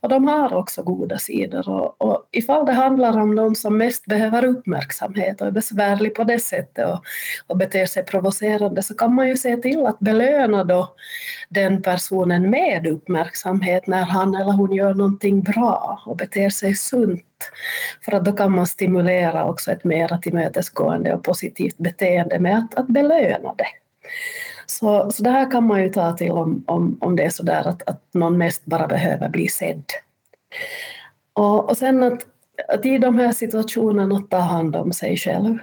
Och 0.00 0.08
de 0.08 0.28
har 0.28 0.54
också 0.54 0.82
goda 0.82 1.18
sidor. 1.18 1.68
Och, 1.68 2.02
och 2.02 2.28
ifall 2.30 2.66
det 2.66 2.72
handlar 2.72 3.18
om 3.18 3.34
någon 3.34 3.56
som 3.56 3.78
mest 3.78 4.06
behöver 4.06 4.44
uppmärksamhet 4.44 5.40
och 5.40 5.46
är 5.46 5.50
besvärlig 5.50 6.14
på 6.14 6.24
det 6.24 6.38
sättet 6.38 6.86
och, 6.86 7.04
och 7.46 7.56
beter 7.56 7.86
sig 7.86 8.04
provocerande 8.04 8.82
så 8.82 8.94
kan 8.94 9.14
man 9.14 9.28
ju 9.28 9.36
se 9.36 9.56
till 9.56 9.86
att 9.86 9.98
belöna 9.98 10.64
då 10.64 10.94
den 11.48 11.82
personen 11.82 12.50
med 12.50 12.86
uppmärksamhet 12.86 13.86
när 13.86 14.02
han 14.02 14.34
eller 14.34 14.52
hon 14.52 14.72
gör 14.72 14.94
någonting 14.94 15.42
bra 15.42 16.02
och 16.06 16.16
beter 16.16 16.50
sig 16.50 16.74
sunt. 16.74 17.24
För 18.04 18.12
att 18.12 18.24
då 18.24 18.32
kan 18.32 18.52
man 18.52 18.66
stimulera 18.66 19.44
också 19.44 19.72
ett 19.72 19.84
mera 19.84 20.18
tillmötesgående 20.18 21.14
och 21.14 21.24
positivt 21.24 21.78
beteende 21.78 22.38
med 22.38 22.58
att, 22.58 22.74
att 22.74 22.86
belöna 22.86 23.54
det. 23.58 23.66
Så, 24.70 25.10
så 25.10 25.22
det 25.22 25.30
här 25.30 25.50
kan 25.50 25.66
man 25.66 25.82
ju 25.82 25.88
ta 25.88 26.12
till 26.12 26.30
om, 26.30 26.64
om, 26.66 26.98
om 27.00 27.16
det 27.16 27.22
är 27.22 27.30
så 27.30 27.42
där 27.42 27.68
att, 27.68 27.88
att 27.88 28.02
någon 28.14 28.38
mest 28.38 28.64
bara 28.64 28.86
behöver 28.86 29.28
bli 29.28 29.48
sedd. 29.48 29.84
Och, 31.32 31.70
och 31.70 31.76
sen 31.76 32.02
att, 32.02 32.26
att 32.68 32.86
i 32.86 32.98
de 32.98 33.18
här 33.18 33.32
situationerna 33.32 34.22
ta 34.30 34.38
hand 34.38 34.76
om 34.76 34.92
sig 34.92 35.16
själv. 35.16 35.58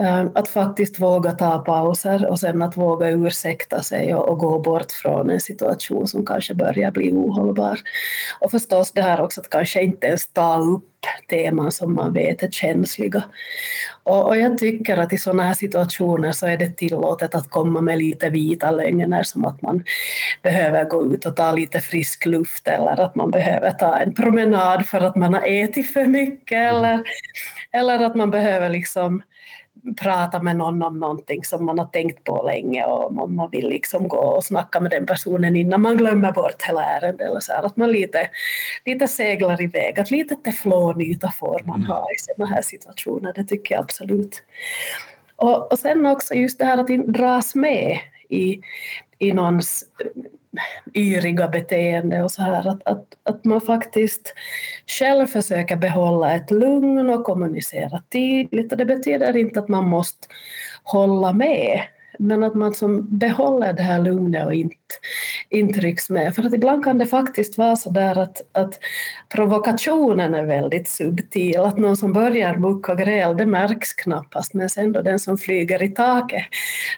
Eh, 0.00 0.26
att 0.34 0.48
faktiskt 0.48 1.00
våga 1.00 1.32
ta 1.32 1.58
pauser 1.58 2.26
och 2.30 2.40
sen 2.40 2.62
att 2.62 2.76
våga 2.76 3.08
ursäkta 3.08 3.82
sig 3.82 4.14
och, 4.14 4.28
och, 4.28 4.38
gå 4.38 4.58
bort 4.58 4.92
från 4.92 5.30
en 5.30 5.40
situation 5.40 6.08
som 6.08 6.26
kanske 6.26 6.54
börjar 6.54 6.90
bli 6.90 7.12
ohållbar. 7.12 7.78
Och 8.40 8.50
förstås 8.50 8.92
det 8.92 9.02
här 9.02 9.20
också 9.20 9.40
att 9.40 9.50
kanske 9.50 9.82
inte 9.82 10.06
ens 10.06 10.26
ta 10.26 10.58
upp 10.58 10.84
teman 11.30 11.72
som 11.72 11.94
man 11.94 12.12
vet 12.12 12.42
är 12.42 12.50
känsliga. 12.50 13.22
Och, 14.02 14.26
och 14.26 14.36
jag 14.36 14.58
tycker 14.58 14.96
att 14.96 15.12
i 15.12 15.18
sådana 15.18 15.42
här 15.42 15.54
situationer 15.54 16.32
så 16.32 16.46
är 16.46 16.56
det 16.56 16.76
tillåtet 16.76 17.34
att 17.34 17.50
komma 17.50 17.80
med 17.80 17.98
lite 17.98 18.30
vita 18.30 18.70
lögner 18.70 19.22
som 19.22 19.44
att 19.44 19.62
man 19.62 19.84
behöver 20.42 20.84
gå 20.84 21.14
ut 21.14 21.26
och 21.26 21.36
ta 21.36 21.52
lite 21.52 21.80
frisk 21.80 22.26
luft 22.26 22.68
eller 22.68 23.00
att 23.00 23.14
man 23.14 23.30
behöver 23.30 23.70
ta 23.70 23.96
en 23.96 24.14
promenad 24.14 24.86
för 24.86 25.00
att 25.00 25.16
man 25.16 25.34
har 25.34 25.46
ätit 25.46 25.92
för 25.92 26.06
mycket 26.06 26.58
eller, 26.58 27.02
eller 27.72 28.04
att 28.04 28.14
man 28.14 28.30
behöver 28.30 28.68
liksom 28.68 29.22
prata 29.96 30.42
med 30.42 30.56
någon 30.56 30.82
om 30.82 30.98
någonting 30.98 31.44
som 31.44 31.64
man 31.64 31.78
har 31.78 31.86
tänkt 31.86 32.24
på 32.24 32.42
länge 32.42 32.84
och 32.84 33.14
man 33.30 33.50
vill 33.50 33.68
liksom 33.68 34.08
gå 34.08 34.18
och 34.18 34.44
snacka 34.44 34.80
med 34.80 34.90
den 34.90 35.06
personen 35.06 35.56
innan 35.56 35.80
man 35.80 35.96
glömmer 35.96 36.32
bort 36.32 36.62
hela 36.62 36.84
ärendet. 36.84 37.28
Eller 37.28 37.40
så 37.40 37.52
här, 37.52 37.62
att 37.62 37.76
man 37.76 37.92
lite, 37.92 38.30
lite 38.84 39.08
seglar 39.08 39.62
iväg, 39.62 40.00
att 40.00 40.10
lite 40.10 40.36
teflonyta 40.36 41.30
får 41.30 41.62
man 41.64 41.84
ha 41.84 42.06
i 42.12 42.18
sådana 42.18 42.54
här 42.54 42.62
situationer, 42.62 43.32
det 43.32 43.44
tycker 43.44 43.74
jag 43.74 43.82
absolut. 43.82 44.42
Och, 45.36 45.72
och 45.72 45.78
sen 45.78 46.06
också 46.06 46.34
just 46.34 46.58
det 46.58 46.64
här 46.64 46.78
att 46.78 47.14
dras 47.14 47.54
med 47.54 47.98
i, 48.28 48.60
i 49.18 49.32
någons 49.32 49.84
yriga 50.94 51.48
beteende 51.48 52.22
och 52.22 52.30
så 52.30 52.42
här, 52.42 52.68
att, 52.68 52.86
att, 52.86 53.04
att 53.22 53.44
man 53.44 53.60
faktiskt 53.60 54.34
själv 54.86 55.26
försöker 55.26 55.76
behålla 55.76 56.34
ett 56.34 56.50
lugn 56.50 57.10
och 57.10 57.24
kommunicera 57.24 58.02
tydligt. 58.12 58.72
Och 58.72 58.78
det 58.78 58.84
betyder 58.84 59.36
inte 59.36 59.60
att 59.60 59.68
man 59.68 59.88
måste 59.88 60.28
hålla 60.82 61.32
med, 61.32 61.80
men 62.20 62.42
att 62.42 62.54
man 62.54 62.74
som 62.74 63.18
behåller 63.18 63.72
det 63.72 63.82
här 63.82 64.00
lugnet 64.00 64.46
och 64.46 64.54
inte, 64.54 64.76
inte 65.48 65.80
rycks 65.80 66.10
med. 66.10 66.34
För 66.34 66.42
att 66.42 66.54
ibland 66.54 66.84
kan 66.84 66.98
det 66.98 67.06
faktiskt 67.06 67.58
vara 67.58 67.76
så 67.76 67.90
där 67.90 68.18
att, 68.18 68.42
att 68.52 68.78
provokationen 69.28 70.34
är 70.34 70.44
väldigt 70.44 70.88
subtil, 70.88 71.60
att 71.60 71.78
någon 71.78 71.96
som 71.96 72.12
börjar 72.12 72.56
mucka 72.56 72.94
gräl, 72.94 73.36
det 73.36 73.46
märks 73.46 73.92
knappast, 73.92 74.54
men 74.54 74.70
sen 74.70 74.92
då 74.92 75.02
den 75.02 75.18
som 75.18 75.38
flyger 75.38 75.82
i 75.82 75.88
taket, 75.88 76.44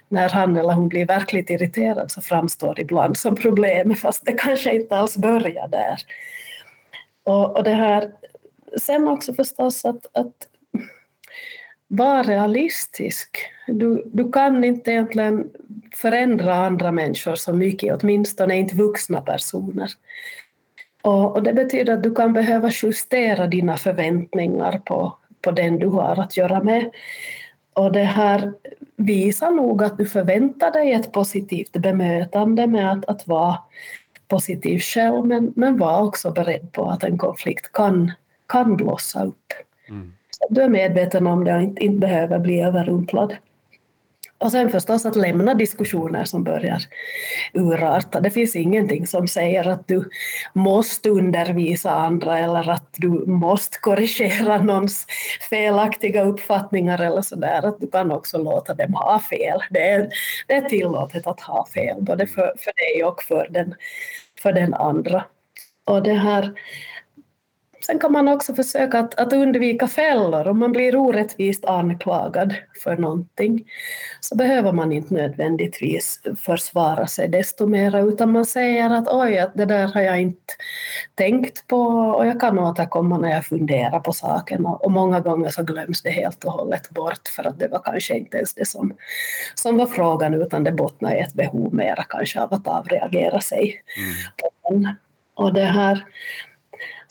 när 0.09 0.29
han 0.29 0.57
eller 0.57 0.73
hon 0.73 0.89
blir 0.89 1.07
verkligt 1.07 1.51
irriterad 1.51 2.11
så 2.11 2.21
framstår 2.21 2.81
ibland 2.81 3.17
som 3.17 3.37
problem, 3.37 3.95
fast 3.95 4.27
det 4.27 4.33
kanske 4.33 4.75
inte 4.75 4.97
alls 4.97 5.17
börjar 5.17 5.69
där. 5.69 5.99
Och, 7.25 7.57
och 7.57 7.65
det 7.65 7.75
här, 7.75 8.11
sen 8.81 9.09
också 9.09 9.35
förstås 9.35 9.85
att, 9.85 10.07
att 10.17 10.52
var 11.95 12.25
realistisk. 12.25 13.39
Du, 13.67 14.03
du 14.13 14.33
kan 14.33 14.65
inte 14.65 14.91
egentligen 14.91 15.51
förändra 15.95 16.55
andra 16.55 16.93
människor 16.93 17.35
så 17.35 17.53
mycket, 17.53 18.03
åtminstone 18.03 18.57
inte 18.57 18.77
vuxna 18.77 19.21
personer. 19.21 19.91
Och, 21.03 21.37
och, 21.37 21.43
det 21.43 21.53
betyder 21.53 21.95
att 21.95 22.03
du 22.03 22.15
kan 22.15 22.33
behöva 22.33 22.71
justera 22.83 23.47
dina 23.47 23.77
förväntningar 23.77 24.79
på, 24.85 25.17
på 25.43 25.51
den 25.51 25.79
du 25.79 25.87
har 25.87 26.21
att 26.21 26.37
göra 26.37 26.63
med. 26.63 26.91
Och 27.73 27.93
det 27.93 28.05
här 28.05 28.53
visar 28.97 29.51
nog 29.51 29.83
att 29.83 29.99
du 29.99 30.07
förväntar 30.07 30.71
dig 30.71 30.93
ett 30.93 31.13
positivt 31.13 31.73
bemötande 31.73 32.67
med 32.67 32.93
att, 32.93 33.05
att 33.05 33.27
vara 33.27 33.59
positiv 34.29 34.79
själv, 34.79 35.27
men, 35.27 35.53
men 35.57 35.79
var 35.79 36.03
också 36.03 36.31
beredd 36.31 36.73
på 36.73 36.91
att 36.91 37.05
en 37.05 37.19
konflikt 37.19 37.73
kan, 37.73 38.13
kan 38.49 38.77
blossa 38.77 39.25
upp. 39.25 39.53
Mm. 39.89 40.13
Du 40.49 40.63
är 40.63 40.69
medveten 40.69 41.27
om 41.27 41.45
det 41.45 41.55
och 41.55 41.63
inte, 41.63 41.85
inte 41.85 41.99
behöver 41.99 42.39
bli 42.39 42.61
överrumplad. 42.61 43.37
Och 44.43 44.51
sen 44.53 44.71
förstås 44.71 45.07
att 45.07 45.17
lämna 45.17 45.55
diskussioner 45.55 46.25
som 46.25 46.45
börjar 46.45 46.83
urarta. 47.53 48.21
Det 48.21 48.31
finns 48.31 48.57
ingenting 48.57 49.07
som 49.07 49.29
säger 49.29 49.69
att 49.69 49.89
du 49.89 50.11
måste 50.53 51.11
undervisa 51.11 51.91
andra 51.91 52.39
eller 52.39 52.71
att 52.71 52.89
du 52.97 53.09
måste 53.27 53.79
korrigera 53.79 54.63
någons 54.63 55.07
felaktiga 55.51 56.23
uppfattningar 56.23 57.03
eller 57.03 57.23
sådär. 57.23 57.67
Att 57.67 57.81
du 57.81 57.91
kan 57.91 58.13
också 58.13 58.39
låta 58.39 58.75
dem 58.75 58.95
ha 58.95 59.19
fel. 59.19 59.61
Det 59.71 59.89
är, 59.89 60.09
det 60.47 60.55
är 60.55 60.69
tillåtet 60.69 61.27
att 61.27 61.41
ha 61.41 61.67
fel, 61.75 61.97
både 62.01 62.27
för, 62.27 62.53
för 62.59 62.73
dig 62.77 63.05
och 63.05 63.23
för 63.23 63.49
den, 63.51 63.75
för 64.43 64.53
den 64.53 64.75
andra. 64.75 65.25
Och 65.85 66.03
det 66.03 66.15
här 66.15 66.53
Sen 67.87 67.99
kan 67.99 68.13
man 68.13 68.29
också 68.29 68.55
försöka 68.55 68.99
att, 68.99 69.21
att 69.21 69.33
undvika 69.33 69.89
fällor. 69.89 70.49
Om 70.49 70.59
man 70.59 70.73
blir 70.73 70.97
orättvist 70.97 71.65
anklagad 71.65 72.55
för 72.83 72.97
någonting 72.97 73.65
så 74.21 74.37
behöver 74.37 74.73
man 74.73 74.93
inte 74.93 75.15
nödvändigtvis 75.15 76.21
försvara 76.41 77.07
sig 77.07 77.29
desto 77.29 77.67
mer 77.67 78.09
utan 78.09 78.33
man 78.33 78.47
säger 78.47 78.91
att 78.91 79.09
oj, 79.09 79.39
att 79.39 79.55
det 79.55 79.65
där 79.65 79.87
har 79.87 80.01
jag 80.01 80.21
inte 80.21 80.55
tänkt 81.15 81.67
på 81.67 81.81
och 81.87 82.27
jag 82.27 82.41
kan 82.41 82.59
återkomma 82.59 83.19
när 83.19 83.31
jag 83.31 83.47
funderar 83.47 84.01
på 84.01 84.13
saken 84.13 84.67
och, 84.67 84.85
och 84.85 84.91
många 84.91 85.21
gånger 85.21 85.51
så 85.51 85.63
glöms 85.63 86.03
det 86.03 86.11
helt 86.11 86.45
och 86.45 86.53
hållet 86.53 86.91
bort 86.91 87.29
för 87.37 87.47
att 87.47 87.59
det 87.59 87.69
var 87.69 87.83
kanske 87.85 88.19
inte 88.19 88.37
ens 88.37 88.55
det 88.55 88.69
som, 88.69 88.97
som 89.55 89.77
var 89.77 89.87
frågan 89.87 90.35
utan 90.35 90.65
det 90.65 90.73
bottnar 90.73 91.15
i 91.15 91.21
ett 91.21 91.35
behov 91.35 91.75
mera 91.75 92.05
kanske 92.09 92.41
av 92.41 92.55
att 92.55 92.67
avreagera 92.67 93.41
sig. 93.41 93.83
Mm. 94.71 94.87
Och 95.35 95.55
det 95.55 95.65
här 95.65 96.05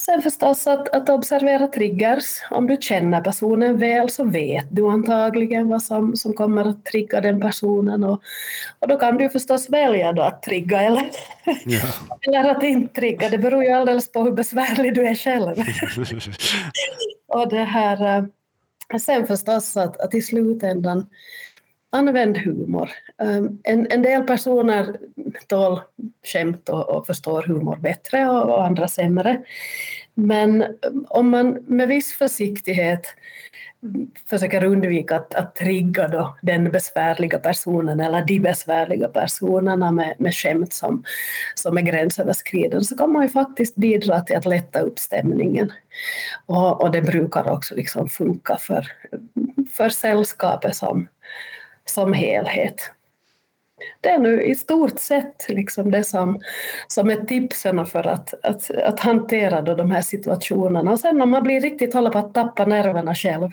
Sen 0.06 0.22
förstås 0.22 0.68
att, 0.68 0.90
att 0.90 1.10
observera 1.10 1.68
triggers. 1.68 2.26
Om 2.50 2.68
du 2.68 2.78
känner 2.82 3.22
personen 3.22 3.78
väl 3.78 4.10
så 4.10 4.24
vet 4.24 4.66
du 4.70 4.88
antagligen 4.88 5.70
vad 5.70 5.84
som, 5.84 6.16
som 6.16 6.34
kommer 6.34 6.66
att 6.66 6.86
trigga 6.86 7.22
den 7.22 7.42
personen 7.42 8.04
och, 8.04 8.22
och 8.80 8.88
då 8.88 8.98
kan 8.98 9.18
du 9.18 9.30
förstås 9.30 9.70
välja 9.70 10.14
då 10.14 10.22
att 10.22 10.44
trigga 10.44 10.82
eller, 10.82 11.12
ja. 11.66 11.80
eller 12.28 12.50
att 12.50 12.64
inte 12.64 12.94
trigga. 12.94 13.30
Det 13.30 13.38
beror 13.38 13.64
ju 13.64 13.72
alldeles 13.72 14.12
på 14.12 14.24
hur 14.24 14.32
besvärlig 14.32 14.96
du 14.96 15.08
är 15.08 15.16
själv. 15.16 15.56
och 17.28 17.50
det 17.50 17.64
här, 17.64 18.18
eh, 18.18 18.98
sen 18.98 19.28
förstås 19.28 19.78
att, 19.78 20.00
att 20.00 20.14
i 20.14 20.22
slutändan 20.22 21.08
använd 21.92 22.38
humor. 22.38 22.90
Um, 23.22 23.60
en, 23.64 23.88
en 23.92 24.02
del 24.02 24.24
personer 24.24 24.98
tål 25.48 25.82
skämt 26.26 26.70
och, 26.70 26.90
och 26.90 27.08
förstår 27.08 27.44
humor 27.44 27.76
bättre 27.76 28.30
och, 28.30 28.50
och, 28.50 28.66
andra 28.66 28.88
sämre. 28.88 29.42
Men 30.14 30.62
ehm, 30.62 31.06
om 31.10 31.30
man 31.30 31.64
med 31.68 31.88
viss 31.88 32.14
försiktighet 32.14 33.06
försöker 34.30 34.64
undvika 34.64 35.16
att, 35.16 35.36
att 35.36 35.56
trigga 35.56 36.08
då 36.08 36.38
den 36.42 36.72
besvärliga 36.72 37.40
personen 37.40 38.00
eller 38.00 38.26
de 38.26 38.40
besvärliga 38.40 39.08
personerna 39.08 39.92
med, 39.92 40.16
med 40.20 40.36
skämt 40.36 40.74
som, 40.74 41.04
som 41.56 41.78
är 41.78 41.82
gränsöverskridande 41.82 42.86
så 42.86 42.98
kan 42.98 43.12
man 43.12 43.24
ju 43.24 43.30
faktiskt 43.30 43.76
bidra 43.76 44.22
till 44.22 44.36
att 44.36 44.46
lätta 44.46 44.80
upp 44.80 45.00
stämningen. 45.00 45.72
Och, 46.46 46.82
och 46.82 46.92
det 46.92 47.02
brukar 47.02 47.52
också 47.52 47.76
liksom 47.76 48.10
funka 48.10 48.58
för, 48.58 48.88
för 49.72 49.90
sällskapet 49.90 50.76
som, 50.76 51.08
som 51.92 52.14
helhet. 52.14 52.92
Det 54.02 54.10
är 54.10 54.20
nu 54.20 54.44
i 54.44 54.56
stort 54.56 55.00
sett 55.00 55.46
liksom 55.50 55.92
det 55.92 56.04
som, 56.04 56.40
som 56.88 57.10
är 57.10 57.16
tipsen 57.16 57.86
för 57.86 58.08
att, 58.08 58.34
att, 58.44 58.72
att 58.72 59.00
hantera 59.00 59.62
då 59.62 59.76
de 59.76 59.92
här 59.92 60.02
situationerna. 60.02 60.92
Och 60.92 61.00
sen 61.00 61.22
om 61.22 61.30
man 61.30 61.44
blir 61.44 61.62
riktigt 61.62 61.94
håller 61.94 62.10
på 62.10 62.18
att 62.18 62.34
tappa 62.34 62.66
nerverna 62.66 63.16
själv 63.16 63.50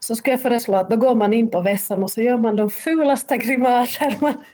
så 0.00 0.16
ska 0.16 0.30
jag 0.30 0.42
föreslå 0.42 0.76
att 0.76 0.90
då 0.90 0.96
går 0.96 1.14
man 1.14 1.32
in 1.34 1.50
på 1.50 1.60
vässan 1.60 2.02
och 2.02 2.10
så 2.10 2.22
gör 2.22 2.36
man 2.36 2.56
de 2.56 2.70
fulaste 2.70 3.36
grimaser 3.36 4.16
man, 4.20 4.44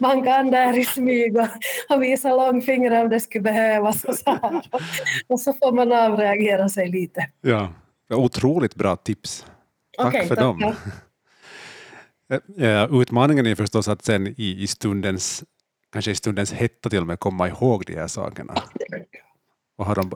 man 0.00 0.24
kan 0.24 0.50
där 0.50 0.78
i 0.78 0.84
smyg 0.84 1.36
och, 1.36 1.48
och 1.88 2.02
visa 2.02 2.36
långfingrar 2.36 3.04
om 3.04 3.10
det 3.10 3.20
skulle 3.20 3.42
behövas. 3.42 4.04
Och 4.04 4.14
så, 4.14 4.30
här. 4.30 4.62
och 5.26 5.40
så 5.40 5.52
får 5.52 5.72
man 5.72 5.92
avreagera 5.92 6.68
sig 6.68 6.88
lite. 6.88 7.26
Ja, 7.40 7.72
otroligt 8.10 8.74
bra 8.74 8.96
tips. 8.96 9.46
Tack 9.98 10.06
okay, 10.06 10.26
för 10.26 10.34
tack, 10.34 10.44
dem. 10.44 10.74
Ja. 12.28 12.64
Eh, 12.64 13.00
utmaningen 13.00 13.46
är 13.46 13.54
förstås 13.54 13.88
att 13.88 14.04
sen 14.04 14.26
i, 14.26 14.62
i 14.62 14.66
stundens, 14.66 15.44
kanske 15.92 16.10
i 16.10 16.14
stundens 16.14 16.52
hetta 16.52 16.90
till 16.90 17.00
och 17.00 17.06
med 17.06 17.20
komma 17.20 17.48
ihåg 17.48 17.84
de 17.86 17.94
här 17.94 18.06
sakerna 18.06 18.54
och 19.76 19.86
ha 19.86 19.94
dem 19.94 20.10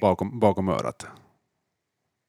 bakom, 0.00 0.40
bakom 0.40 0.68
örat. 0.68 1.06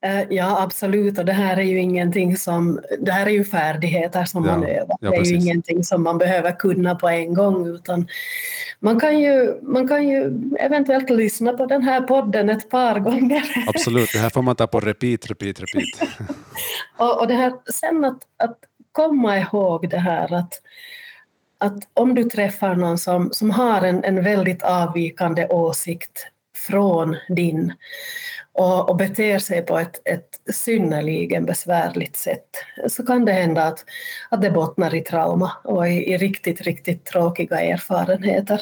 Eh, 0.05 0.23
ja, 0.29 0.61
absolut. 0.63 1.17
Och 1.19 1.25
det 1.25 1.33
här 1.33 1.57
är 1.57 1.63
ju 1.63 1.79
ingenting 1.79 2.37
som... 2.37 2.79
Det 2.99 3.11
här 3.11 3.25
är 3.25 3.31
ju 3.31 3.43
färdigheter 3.43 4.25
som 4.25 4.45
ja, 4.45 4.51
man 4.51 4.63
övar. 4.63 4.97
Ja, 5.01 5.09
det 5.09 5.17
är 5.17 5.25
ju 5.25 5.35
ingenting 5.35 5.83
som 5.83 6.03
man 6.03 6.17
behöver 6.17 6.51
kunna 6.51 6.95
på 6.95 7.09
en 7.09 7.33
gång, 7.33 7.67
utan 7.67 8.07
man 8.79 8.99
kan 8.99 9.19
ju, 9.19 9.59
man 9.61 9.87
kan 9.87 10.07
ju 10.07 10.31
eventuellt 10.59 11.09
lyssna 11.09 11.53
på 11.53 11.65
den 11.65 11.81
här 11.81 12.01
podden 12.01 12.49
ett 12.49 12.69
par 12.69 12.99
gånger. 12.99 13.43
Absolut, 13.67 14.09
det 14.13 14.19
här 14.19 14.29
får 14.29 14.41
man 14.41 14.55
ta 14.55 14.67
på 14.67 14.79
repeat, 14.79 15.25
repeat, 15.25 15.59
repeat. 15.59 16.09
och, 16.97 17.21
och 17.21 17.27
det 17.27 17.33
här 17.33 17.53
sen 17.71 18.05
att, 18.05 18.21
att 18.37 18.57
komma 18.97 19.37
ihåg 19.39 19.89
det 19.89 19.97
här 19.97 20.33
att, 20.33 20.53
att 21.57 21.77
om 21.93 22.15
du 22.15 22.23
träffar 22.23 22.75
någon 22.75 22.97
som, 22.97 23.29
som 23.31 23.51
har 23.51 23.81
en, 23.81 24.03
en 24.03 24.23
väldigt 24.23 24.63
avvikande 24.63 25.47
åsikt 25.47 26.27
från 26.67 27.15
din 27.29 27.73
och, 28.53 28.89
och 28.89 28.95
beter 28.95 29.39
sig 29.39 29.61
på 29.61 29.79
ett, 29.79 30.01
ett 30.07 30.55
synnerligen 30.55 31.45
besvärligt 31.45 32.17
sätt 32.17 32.49
så 32.87 33.05
kan 33.05 33.25
det 33.25 33.31
hända 33.31 33.63
att, 33.63 33.85
att 34.29 34.41
det 34.41 34.51
bottnar 34.51 34.95
i 34.95 35.01
trauma 35.01 35.51
och 35.63 35.87
i, 35.87 36.13
i 36.13 36.17
riktigt, 36.17 36.61
riktigt 36.61 37.05
tråkiga 37.05 37.61
erfarenheter. 37.61 38.61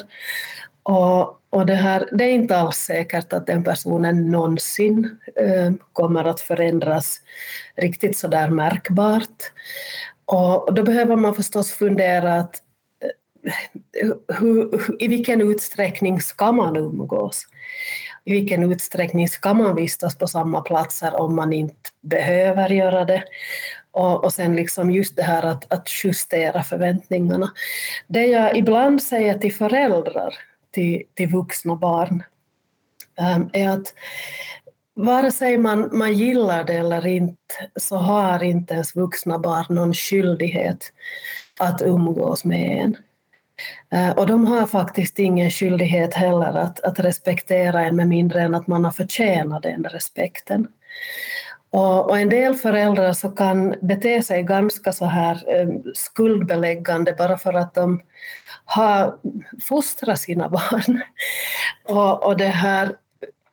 Och, 0.82 1.40
och 1.50 1.66
det, 1.66 1.74
här, 1.74 2.08
det 2.12 2.24
är 2.24 2.32
inte 2.32 2.56
alls 2.56 2.76
säkert 2.76 3.32
att 3.32 3.46
den 3.46 3.64
personen 3.64 4.30
någonsin 4.30 5.18
eh, 5.36 5.72
kommer 5.92 6.24
att 6.24 6.40
förändras 6.40 7.20
riktigt 7.76 8.18
så 8.18 8.28
där 8.28 8.50
märkbart. 8.50 9.52
Och 10.26 10.74
då 10.74 10.82
behöver 10.82 11.16
man 11.16 11.34
förstås 11.34 11.72
fundera 11.72 12.34
att 12.34 12.62
eh, 14.02 14.36
hur, 14.36 15.02
i 15.02 15.08
vilken 15.08 15.40
utsträckning 15.40 16.20
ska 16.20 16.52
man 16.52 16.76
umgås? 16.76 17.46
I 18.24 18.32
vilken 18.32 18.72
utsträckning 18.72 19.28
ska 19.28 19.54
man 19.54 19.76
vistas 19.76 20.18
på 20.18 20.26
samma 20.26 20.60
platser 20.60 21.20
om 21.20 21.36
man 21.36 21.52
inte 21.52 21.90
behöver 22.00 22.68
göra 22.68 23.04
det? 23.04 23.24
Och, 23.90 24.24
och 24.24 24.32
sen 24.32 24.56
liksom 24.56 24.90
just 24.90 25.16
det 25.16 25.22
här 25.22 25.42
att, 25.42 25.72
att 25.72 25.88
justera 26.04 26.62
förväntningarna. 26.62 27.52
Det 28.06 28.26
jag 28.26 28.56
ibland 28.56 29.02
säger 29.02 29.38
till 29.38 29.54
föräldrar 29.54 30.34
till, 30.70 31.02
till 31.14 31.28
vuxna 31.28 31.76
barn 31.76 32.22
eh, 33.18 33.38
är 33.52 33.68
att 33.68 33.94
vare 34.96 35.32
sig 35.32 35.58
man, 35.58 35.88
man 35.92 36.12
gillar 36.12 36.64
det 36.64 36.74
eller 36.74 37.06
inte 37.06 37.54
så 37.76 37.96
har 37.96 38.42
inte 38.42 38.74
ens 38.74 38.96
vuxna 38.96 39.38
barn 39.38 39.66
någon 39.68 39.94
skyldighet 39.94 40.92
att 41.60 41.82
umgås 41.82 42.44
med 42.44 42.82
en. 42.82 42.96
Eh, 43.92 44.16
och 44.16 44.26
de 44.26 44.46
har 44.46 44.66
faktiskt 44.66 45.18
ingen 45.18 45.50
skyldighet 45.50 46.14
heller 46.14 46.56
att, 46.58 46.80
att 46.80 47.00
respektera 47.00 47.84
en 47.84 47.96
med 47.96 48.08
mindre 48.08 48.42
än 48.42 48.54
att 48.54 48.66
man 48.66 48.84
har 48.84 48.92
förtjänat 48.92 49.62
den 49.62 49.84
respekten. 49.84 50.68
Och, 51.70 52.10
och, 52.10 52.18
en 52.18 52.28
del 52.28 52.54
föräldrar 52.54 53.12
så 53.12 53.28
kan 53.28 53.74
bete 53.82 54.22
sig 54.22 54.42
ganska 54.42 54.92
så 54.92 55.04
här 55.04 55.60
eh, 55.60 55.68
skuldbeläggande 55.94 57.14
bara 57.18 57.38
för 57.38 57.54
att 57.54 57.74
de 57.74 58.00
har 58.64 59.18
fostrat 59.62 60.20
sina 60.20 60.48
barn. 60.48 61.00
Och, 61.88 62.26
och 62.26 62.36
det 62.36 62.48
här 62.48 62.92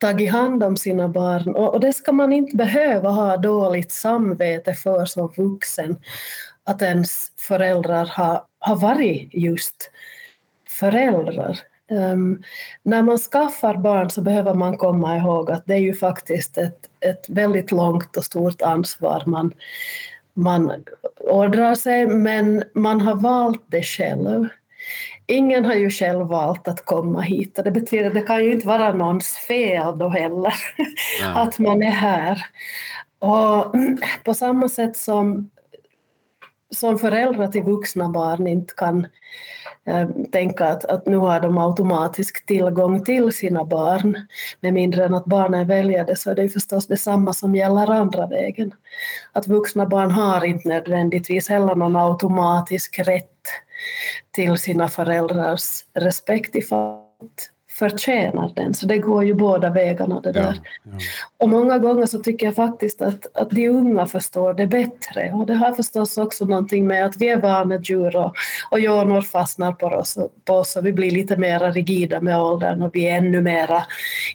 tagit 0.04 0.32
hand 0.32 0.64
om 0.64 0.78
sina 0.78 1.08
barn 1.08 1.56
och, 1.56 1.74
och 1.74 1.80
det 1.80 1.94
ska 1.94 2.12
man 2.12 2.34
inte 2.34 2.56
behöva 2.56 3.10
ha 3.10 3.38
dåligt 3.38 3.92
samvete 3.92 4.74
för 4.74 5.06
som 5.06 5.34
vuxen 5.38 5.98
att 6.64 6.82
ens 6.82 7.28
föräldrar 7.40 8.06
har, 8.06 8.44
har 8.60 8.76
varit 8.76 9.30
just 9.34 9.92
föräldrar. 10.70 11.60
Um, 11.92 12.44
när 12.84 13.02
man 13.02 13.18
skaffar 13.18 13.78
barn 13.78 14.10
så 14.10 14.22
behöver 14.22 14.54
man 14.54 14.78
komma 14.78 15.18
ihåg 15.18 15.52
att 15.52 15.66
det 15.66 15.74
är 15.74 15.80
ju 15.80 15.94
faktiskt 15.96 16.58
ett, 16.58 16.80
ett 17.00 17.26
väldigt 17.30 17.72
långt 17.72 18.18
och 18.18 18.26
stort 18.26 18.62
ansvar 18.62 19.24
man, 19.26 19.54
man 20.34 20.72
ådrar 21.20 21.76
sig, 21.76 22.08
men 22.08 22.64
man 22.74 23.02
har 23.02 23.16
valt 23.16 23.64
det 23.68 23.84
själv. 23.84 24.48
Ingen 25.28 25.66
har 25.66 25.74
ju 25.74 25.90
själv 25.90 26.28
valt 26.28 26.68
att 26.68 26.86
komma 26.86 27.22
hit 27.22 27.58
och 27.58 27.64
det 27.64 27.72
betyder 27.72 28.08
att 28.08 28.14
det 28.14 28.22
kan 28.22 28.44
ju 28.44 28.52
inte 28.52 28.68
vara 28.68 28.94
någons 28.94 29.28
fel 29.28 29.98
då 29.98 30.10
heller 30.10 30.54
att 31.36 31.60
man 31.60 31.84
är 31.84 31.92
här. 31.92 32.46
Och 33.20 33.74
på 34.24 34.34
samma 34.34 34.70
sätt 34.70 34.98
som, 34.98 35.50
som 36.76 37.00
föräldrar 37.00 37.48
till 37.48 37.64
vuxna 37.64 38.10
barn 38.10 38.48
inte 38.48 38.74
kan 38.74 39.08
äh, 39.86 40.10
tänka 40.32 40.66
att, 40.66 40.86
att 40.86 41.06
nu 41.06 41.18
har 41.18 41.40
de 41.40 41.58
automatisk 41.58 42.46
tillgång 42.46 43.04
till 43.04 43.34
sina 43.34 43.66
barn 43.66 44.28
med 44.60 44.74
mindre 44.74 45.06
än 45.06 45.14
att 45.14 45.26
barnen 45.26 45.68
väljer 45.68 46.06
det 46.06 46.16
så 46.16 46.32
är 46.32 46.36
det 46.36 46.50
förstås 46.50 46.88
detsamma 46.88 47.34
som 47.34 47.56
gäller 47.56 47.92
andra 47.92 48.28
vägen. 48.28 48.72
Att 49.32 49.48
vuxna 49.48 49.86
barn 49.86 50.12
har 50.12 50.46
inte 50.46 50.70
nödvändigtvis 50.70 51.50
heller 51.50 51.76
någon 51.76 51.96
automatisk 51.96 53.00
rätt 53.00 53.30
till 54.32 54.58
sina 54.58 54.90
föräldrars 54.90 55.84
respekt 55.94 56.56
ifall 56.56 57.04
förtjänar 57.74 58.52
den. 58.56 58.74
Så 58.74 58.86
det 58.86 58.98
går 58.98 59.24
ju 59.24 59.34
båda 59.34 59.70
vägarna 59.70 60.22
det 60.22 60.32
där. 60.32 60.62
Ja, 60.64 60.70
ja. 60.84 60.92
Och 61.38 61.50
många 61.50 61.78
gånger 61.78 62.06
så 62.06 62.20
tycker 62.20 62.46
jag 62.46 62.56
faktiskt 62.56 63.02
att, 63.02 63.38
att 63.38 63.50
de 63.50 63.70
unga 63.70 64.06
förstår 64.06 64.54
det 64.54 64.68
bättre. 64.68 65.32
Och 65.34 65.46
det 65.46 65.54
har 65.54 65.74
förstås 65.74 66.18
också 66.18 66.46
någonting 66.46 66.88
med 66.88 67.06
att 67.06 67.18
vi 67.18 67.30
är 67.30 67.42
vanedjur 67.42 68.16
och, 68.16 68.36
och 68.70 68.80
hjärnor 68.80 69.22
fastnar 69.22 69.72
på 69.72 69.86
oss, 69.86 70.18
på 70.46 70.54
oss 70.54 70.76
och 70.76 70.86
vi 70.86 70.94
blir 70.94 71.12
lite 71.12 71.38
mer 71.38 71.72
rigida 71.72 72.22
med 72.22 72.42
åldern 72.42 72.82
och 72.82 72.96
vi 72.96 73.08
är 73.08 73.18
ännu 73.18 73.42
mer 73.42 73.84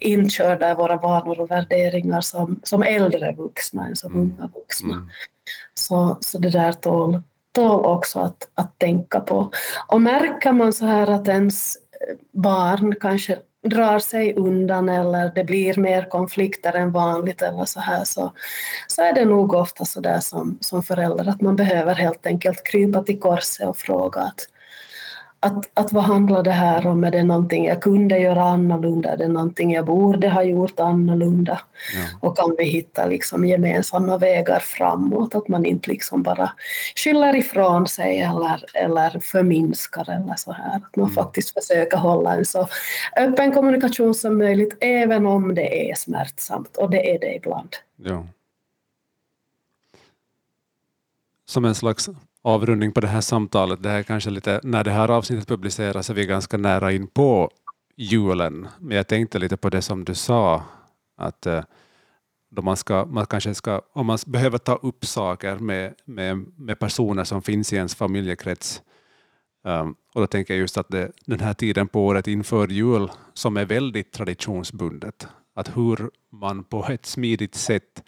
inkörda 0.01 0.71
i 0.71 0.75
våra 0.75 0.97
vanor 0.97 1.41
och 1.41 1.51
värderingar 1.51 2.21
som, 2.21 2.61
som 2.63 2.83
äldre 2.83 3.33
vuxna 3.33 3.87
än 3.87 3.97
som 3.97 4.13
mm. 4.13 4.23
unga 4.23 4.51
vuxna. 4.55 4.95
Mm. 4.95 5.09
Så, 5.75 6.19
så 6.21 6.39
det 6.39 6.51
där 6.51 6.73
tål, 6.73 7.23
tål 7.53 7.85
också 7.85 8.19
att, 8.21 8.49
att 8.55 8.79
tänka 8.79 9.21
på. 9.21 9.51
Och 9.87 10.01
märker 10.01 10.53
man 10.53 10.73
så 10.73 10.87
här 10.87 11.07
att 11.07 11.29
ens 11.29 11.77
barn 12.33 12.95
kanske 13.01 13.39
drar 13.67 13.99
sig 13.99 14.35
undan 14.35 14.89
eller 14.89 15.33
det 15.35 15.45
blir 15.45 15.77
mer 15.77 16.09
konflikter 16.09 16.73
än 16.73 16.93
vanligt 16.93 17.43
eller 17.43 17.65
så 17.65 17.81
här 17.81 18.05
så, 18.05 18.33
så 18.87 19.03
är 19.03 19.13
det 19.13 19.25
nog 19.25 19.55
ofta 19.55 19.85
så 19.85 20.01
där 20.01 20.21
som, 20.21 20.59
som 20.61 20.83
förälder 20.83 21.29
att 21.29 21.41
man 21.41 21.57
behöver 21.57 21.95
helt 21.95 22.27
enkelt 22.27 22.65
krypa 22.65 23.03
till 23.03 23.21
korset 23.21 23.69
och 23.69 23.77
fråga 23.77 24.21
att 24.21 24.49
att, 25.41 25.71
att 25.75 25.93
vad 25.93 26.05
handlar 26.05 26.43
det 26.43 26.51
här 26.51 26.87
om? 26.87 27.05
Är 27.05 27.11
det 27.11 27.23
någonting 27.23 27.67
jag 27.67 27.83
kunde 27.83 28.19
göra 28.19 28.43
annorlunda? 28.45 29.13
Är 29.13 29.17
det 29.17 29.29
någonting 29.29 29.73
jag 29.73 29.87
borde 29.87 30.29
ha 30.29 30.43
gjort 30.43 30.81
annorlunda? 30.81 31.61
Ja. 31.95 32.29
Och 32.29 32.39
kan 32.39 32.55
vi 32.59 32.65
hitta 32.65 33.07
liksom 33.07 33.45
gemensamma 33.45 34.19
vägar 34.19 34.59
framåt? 34.59 35.35
Att 35.35 35.49
man 35.49 35.65
inte 35.65 35.91
liksom 35.91 36.23
bara 36.23 36.53
skyller 36.97 37.37
ifrån 37.37 37.89
sig 37.89 38.21
eller, 38.21 38.65
eller 38.75 39.21
förminskar 39.21 40.11
eller 40.11 40.35
så 40.37 40.53
här. 40.53 40.77
Att 40.77 40.97
man 40.97 41.05
mm. 41.05 41.15
faktiskt 41.15 41.51
försöker 41.51 41.97
hålla 41.97 42.35
en 42.35 42.45
så 42.45 42.69
öppen 43.17 43.53
kommunikation 43.53 44.15
som 44.15 44.39
möjligt 44.39 44.77
även 44.81 45.27
om 45.27 45.55
det 45.55 45.91
är 45.91 45.95
smärtsamt 45.95 46.77
och 46.77 46.91
det 46.91 47.15
är 47.15 47.19
det 47.19 47.35
ibland. 47.35 47.77
Ja. 47.97 48.27
Som 51.47 51.65
en 51.65 51.75
slags 51.75 52.11
avrundning 52.45 52.93
på 52.93 53.01
det 53.01 53.07
här 53.09 53.21
samtalet. 53.21 53.83
Det 53.83 53.89
här 53.89 54.03
kanske 54.03 54.31
lite, 54.31 54.61
när 54.63 54.85
det 54.85 54.91
här 54.91 55.09
avsnittet 55.09 55.49
publiceras 55.49 56.11
är 56.11 56.15
vi 56.15 56.27
ganska 56.27 56.57
nära 56.57 56.93
in 56.93 57.07
på 57.07 57.51
julen, 57.97 58.69
men 58.79 58.97
jag 58.97 59.09
tänkte 59.09 59.39
lite 59.39 59.57
på 59.57 59.71
det 59.71 59.83
som 59.83 60.05
du 60.05 60.15
sa, 60.15 60.63
att 61.17 61.47
eh, 61.47 61.63
då 62.51 62.63
man, 62.63 62.77
ska, 62.77 63.05
man 63.05 63.27
kanske 63.27 63.55
ska, 63.55 63.83
om 63.93 64.07
man 64.07 64.19
behöver 64.27 64.59
ta 64.59 64.75
upp 64.75 65.05
saker 65.05 65.59
med, 65.59 65.95
med, 66.05 66.47
med 66.57 66.79
personer 66.79 67.25
som 67.25 67.43
finns 67.43 67.73
i 67.73 67.77
ens 67.77 67.95
familjekrets, 67.95 68.83
um, 69.65 69.95
och 70.15 70.21
då 70.21 70.27
tänker 70.27 70.55
jag 70.55 70.61
just 70.61 70.79
att 70.79 70.89
det, 70.89 71.13
den 71.27 71.41
här 71.41 71.55
tiden 71.55 71.89
på 71.89 72.07
året 72.07 72.27
inför 72.27 72.69
jul, 72.69 73.11
som 73.35 73.57
är 73.57 73.65
väldigt 73.65 74.13
traditionsbundet, 74.13 75.29
att 75.55 75.77
hur 75.77 76.11
man 76.33 76.65
på 76.65 76.87
ett 76.89 77.07
smidigt 77.07 77.55
sätt 77.55 78.05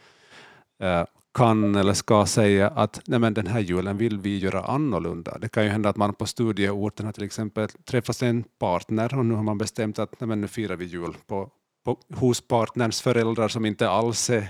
uh, 0.83 1.05
kan 1.35 1.75
eller 1.75 1.93
ska 1.93 2.27
säga 2.27 2.69
att 2.69 3.01
nej 3.07 3.19
men 3.19 3.35
den 3.35 3.47
här 3.47 3.61
julen 3.61 3.97
vill 3.97 4.19
vi 4.19 4.39
göra 4.39 4.65
annorlunda. 4.65 5.39
Det 5.39 5.49
kan 5.49 5.65
ju 5.65 5.71
hända 5.71 5.89
att 5.89 5.97
man 5.97 6.15
på 6.15 6.27
studieorten 6.27 7.07
har 7.07 7.13
till 7.13 7.25
exempel 7.25 7.69
träffat 7.69 8.23
en 8.23 8.45
partner 8.59 9.19
och 9.19 9.27
nu 9.27 9.35
har 9.35 9.43
man 9.43 9.59
bestämt 9.59 9.99
att 9.99 10.21
nej 10.21 10.29
men 10.29 10.41
nu 10.41 10.49
firar 10.49 10.77
vi 10.77 10.85
jul 10.85 11.15
på, 11.27 11.51
på, 11.85 11.99
hos 12.15 12.41
partners 12.41 13.01
föräldrar 13.01 13.49
som 13.49 13.67
inte 13.67 13.89
alls 13.89 14.31
är 14.31 14.49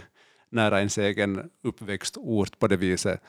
nära 0.50 0.78
ens 0.78 0.98
egen 0.98 1.50
uppväxtort 1.64 2.58
på 2.58 2.66
det 2.66 2.76
viset. 2.76 3.20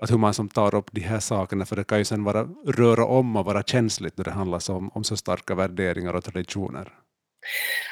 Att 0.00 0.10
hur 0.10 0.18
man 0.18 0.34
som 0.34 0.48
tar 0.48 0.74
upp 0.74 0.92
de 0.92 1.00
här 1.00 1.20
sakerna, 1.20 1.64
för 1.64 1.76
det 1.76 1.84
kan 1.84 1.98
ju 1.98 2.04
sen 2.04 2.24
vara, 2.24 2.48
röra 2.66 3.04
om 3.04 3.36
och 3.36 3.44
vara 3.44 3.62
känsligt 3.62 4.16
när 4.16 4.24
det 4.24 4.30
handlar 4.30 4.70
om, 4.70 4.90
om 4.94 5.04
så 5.04 5.16
starka 5.16 5.54
värderingar 5.54 6.14
och 6.14 6.24
traditioner. 6.24 6.92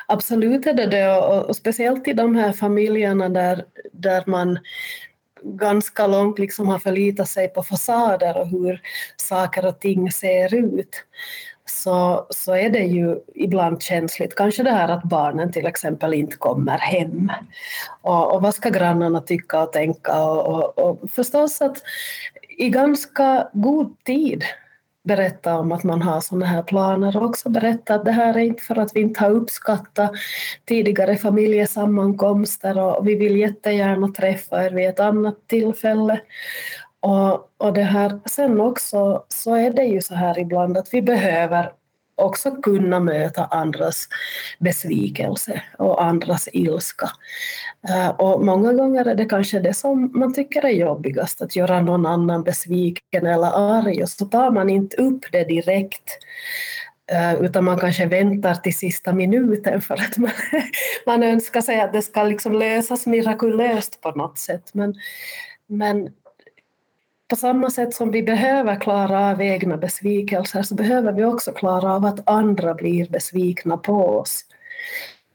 Absolut 0.06 0.66
är 0.66 0.72
det 0.72 0.86
det, 0.86 1.16
och, 1.16 1.44
och 1.44 1.56
speciellt 1.56 2.08
i 2.08 2.12
de 2.12 2.36
här 2.36 2.52
familjerna 2.52 3.28
där, 3.28 3.64
där 3.92 4.22
man 4.26 4.58
ganska 5.42 6.06
långt 6.06 6.38
liksom 6.38 6.68
har 6.68 6.78
förlitat 6.78 7.28
sig 7.28 7.48
på 7.48 7.62
fasader 7.62 8.36
och 8.38 8.48
hur 8.48 8.80
saker 9.16 9.66
och 9.66 9.80
ting 9.80 10.12
ser 10.12 10.54
ut 10.54 11.04
så, 11.66 12.26
så 12.30 12.54
är 12.54 12.70
det 12.70 12.84
ju 12.84 13.20
ibland 13.34 13.82
känsligt. 13.82 14.34
Kanske 14.34 14.62
det 14.62 14.70
här 14.70 14.88
att 14.88 15.02
barnen 15.02 15.52
till 15.52 15.66
exempel 15.66 16.14
inte 16.14 16.36
kommer 16.36 16.78
hem. 16.78 17.32
Och, 18.02 18.34
och 18.34 18.42
vad 18.42 18.54
ska 18.54 18.68
grannarna 18.68 19.20
tycka 19.20 19.62
och 19.62 19.72
tänka? 19.72 20.24
Och, 20.24 20.46
och, 20.46 20.78
och 20.78 21.10
förstås 21.10 21.62
att 21.62 21.82
i 22.58 22.68
ganska 22.68 23.48
god 23.52 24.04
tid 24.04 24.44
berätta 25.04 25.58
om 25.58 25.72
att 25.72 25.84
man 25.84 26.02
har 26.02 26.20
sådana 26.20 26.46
här 26.46 26.62
planer 26.62 27.16
och 27.16 27.24
också 27.24 27.48
berätta 27.48 27.94
att 27.94 28.04
det 28.04 28.12
här 28.12 28.34
är 28.34 28.38
inte 28.38 28.62
för 28.62 28.78
att 28.78 28.96
vi 28.96 29.00
inte 29.00 29.20
har 29.20 29.30
uppskattat 29.30 30.12
tidigare 30.64 31.16
familjesammankomster 31.16 32.78
och 32.78 33.08
vi 33.08 33.14
vill 33.14 33.36
jättegärna 33.36 34.08
träffa 34.08 34.64
er 34.64 34.70
vid 34.70 34.88
ett 34.88 35.00
annat 35.00 35.48
tillfälle. 35.48 36.20
Och, 37.00 37.48
och 37.56 37.72
det 37.72 37.82
här, 37.82 38.20
sen 38.26 38.60
också 38.60 39.24
så 39.28 39.54
är 39.54 39.70
det 39.70 39.84
ju 39.84 40.00
så 40.00 40.14
här 40.14 40.38
ibland 40.38 40.78
att 40.78 40.94
vi 40.94 41.02
behöver 41.02 41.72
också 42.14 42.50
kunna 42.50 43.00
möta 43.00 43.44
andras 43.44 44.08
besvikelse 44.58 45.62
och 45.78 46.04
andras 46.04 46.48
ilska. 46.52 47.10
Eh, 47.88 48.08
och 48.08 48.44
många 48.44 48.72
gånger 48.72 49.04
är 49.04 49.14
det 49.14 49.24
kanske 49.24 49.60
det 49.60 49.74
som 49.74 50.10
man 50.14 50.34
tycker 50.34 50.64
är 50.64 50.70
jobbigast, 50.70 51.42
att 51.42 51.56
göra 51.56 51.80
någon 51.80 52.06
annan 52.06 52.42
besviken 52.42 53.26
eller 53.26 53.78
arg, 53.78 54.02
och 54.02 54.08
så 54.08 54.24
tar 54.24 54.50
man 54.50 54.70
inte 54.70 54.96
upp 54.96 55.24
det 55.32 55.44
direkt 55.44 56.18
eh, 57.12 57.34
utan 57.34 57.64
man 57.64 57.78
kanske 57.78 58.06
väntar 58.06 58.54
till 58.54 58.76
sista 58.76 59.12
minuten 59.12 59.80
för 59.80 59.94
att 59.94 60.16
man, 60.16 60.30
man 61.06 61.22
önskar 61.22 61.60
sig 61.60 61.80
att 61.80 61.92
det 61.92 62.02
ska 62.02 62.22
liksom 62.22 62.52
lösas 62.52 63.06
mirakulöst 63.06 64.00
på 64.00 64.10
något 64.10 64.38
sätt. 64.38 64.70
Men, 64.74 64.94
men 65.66 66.08
på 67.28 67.36
samma 67.36 67.70
sätt 67.70 67.94
som 67.94 68.10
vi 68.10 68.22
behöver 68.22 68.80
klara 68.80 69.30
av 69.30 69.42
egna 69.42 69.76
besvikelser 69.76 70.62
så 70.62 70.74
behöver 70.74 71.12
vi 71.12 71.24
också 71.24 71.52
klara 71.52 71.94
av 71.94 72.04
att 72.04 72.28
andra 72.30 72.74
blir 72.74 73.08
besvikna 73.08 73.76
på 73.76 74.18
oss. 74.18 74.44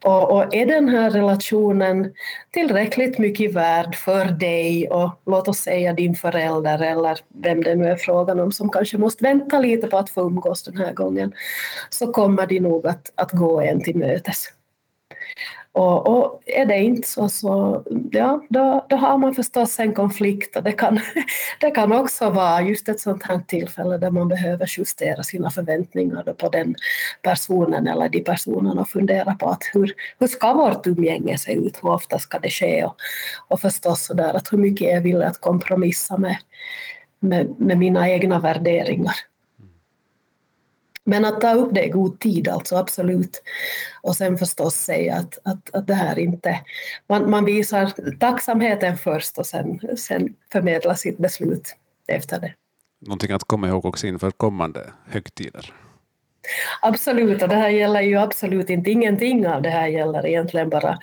Och, 0.04 0.32
och, 0.32 0.54
är 0.54 0.66
den 0.66 0.88
här 0.88 1.10
relationen 1.10 2.12
tillräckligt 2.50 3.18
mycket 3.18 3.52
värd 3.52 3.94
för 3.94 4.24
dig 4.24 4.88
och 4.88 5.10
låt 5.26 5.48
oss 5.48 5.58
säga 5.58 5.92
din 5.92 6.14
förälder 6.14 6.82
eller 6.82 7.18
vem 7.42 7.62
det 7.62 7.74
nu 7.74 7.84
är 7.84 7.96
frågan 7.96 8.40
om 8.40 8.52
som 8.52 8.68
kanske 8.68 8.98
måste 8.98 9.24
vänta 9.24 9.58
lite 9.58 9.86
på 9.86 9.98
att 9.98 10.10
få 10.10 10.20
umgås 10.20 10.62
den 10.62 10.76
här 10.76 10.92
gången 10.92 11.32
så 11.90 12.12
kommer 12.12 12.46
de 12.46 12.60
nog 12.60 12.86
att, 12.86 13.12
att 13.14 13.32
gå 13.32 13.60
en 13.60 13.80
till 13.82 13.96
mötes. 13.96 14.46
Och, 15.72 16.08
och, 16.08 16.40
är 16.46 16.66
det 16.66 16.78
inte 16.78 17.08
så, 17.08 17.28
så 17.28 17.84
ja, 18.12 18.42
då, 18.48 18.86
då 18.88 18.96
har 18.96 19.18
man 19.18 19.34
förstås 19.34 19.80
en 19.80 19.94
konflikt 19.94 20.56
och 20.56 20.62
det 20.62 20.72
kan, 20.72 21.00
det 21.60 21.70
kan 21.70 21.92
också 21.92 22.30
vara 22.30 22.62
just 22.62 22.88
ett 22.88 23.00
sånt 23.00 23.22
här 23.22 23.40
tillfälle 23.46 23.98
där 23.98 24.10
man 24.10 24.28
behöver 24.28 24.66
justera 24.78 25.22
sina 25.22 25.50
förväntningar 25.50 26.22
på 26.22 26.48
den 26.48 26.74
personen 27.22 27.86
eller 27.86 28.08
de 28.08 28.20
personerna 28.20 28.80
och 28.80 28.88
fundera 28.88 29.34
på 29.34 29.48
att 29.48 29.62
hur, 29.72 29.94
hur 30.18 30.26
ska 30.26 30.54
vårt 30.54 30.86
umgänge 30.86 31.38
se 31.38 31.52
ut, 31.52 31.78
hur 31.82 31.90
ofta 31.90 32.18
ska 32.18 32.38
det 32.38 32.50
ske 32.50 32.84
och, 32.84 32.96
och 33.48 33.60
förstås 33.60 34.04
så 34.04 34.14
där 34.14 34.34
att 34.34 34.52
hur 34.52 34.58
mycket 34.58 34.88
är 34.88 34.94
jag 34.94 35.00
villig 35.00 35.26
att 35.26 35.40
kompromissa 35.40 36.16
med, 36.16 36.36
med, 37.20 37.60
med 37.60 37.78
mina 37.78 38.10
egna 38.10 38.38
värderingar. 38.38 39.29
Men 41.10 41.24
att 41.24 41.40
ta 41.40 41.54
upp 41.54 41.74
det 41.74 41.84
i 41.84 41.88
god 41.88 42.18
tid, 42.20 42.48
alltså 42.48 42.76
absolut. 42.76 43.42
Och 44.02 44.16
sen 44.16 44.38
förstås 44.38 44.74
säga 44.74 45.16
att, 45.16 45.38
att, 45.44 45.74
att 45.74 45.86
det 45.86 45.94
här 45.94 46.18
inte... 46.18 46.60
Man, 47.08 47.30
man 47.30 47.44
visar 47.44 47.92
tacksamheten 48.18 48.98
först 48.98 49.38
och 49.38 49.46
sen, 49.46 49.80
sen 49.96 50.34
förmedla 50.52 50.94
sitt 50.94 51.18
beslut 51.18 51.76
efter 52.06 52.40
det. 52.40 52.54
Någonting 53.00 53.32
att 53.32 53.44
komma 53.44 53.68
ihåg 53.68 53.84
också 53.84 54.06
inför 54.06 54.30
kommande 54.30 54.92
högtider. 55.06 55.74
Absolut, 56.82 57.42
och 57.42 57.48
det 57.48 57.54
här 57.54 57.68
gäller 57.68 58.00
ju 58.00 58.16
absolut 58.16 58.70
inte, 58.70 58.90
ingenting 58.90 59.48
av 59.48 59.62
det 59.62 59.70
här 59.70 59.86
gäller 59.86 60.26
egentligen 60.26 60.70
bara 60.70 60.98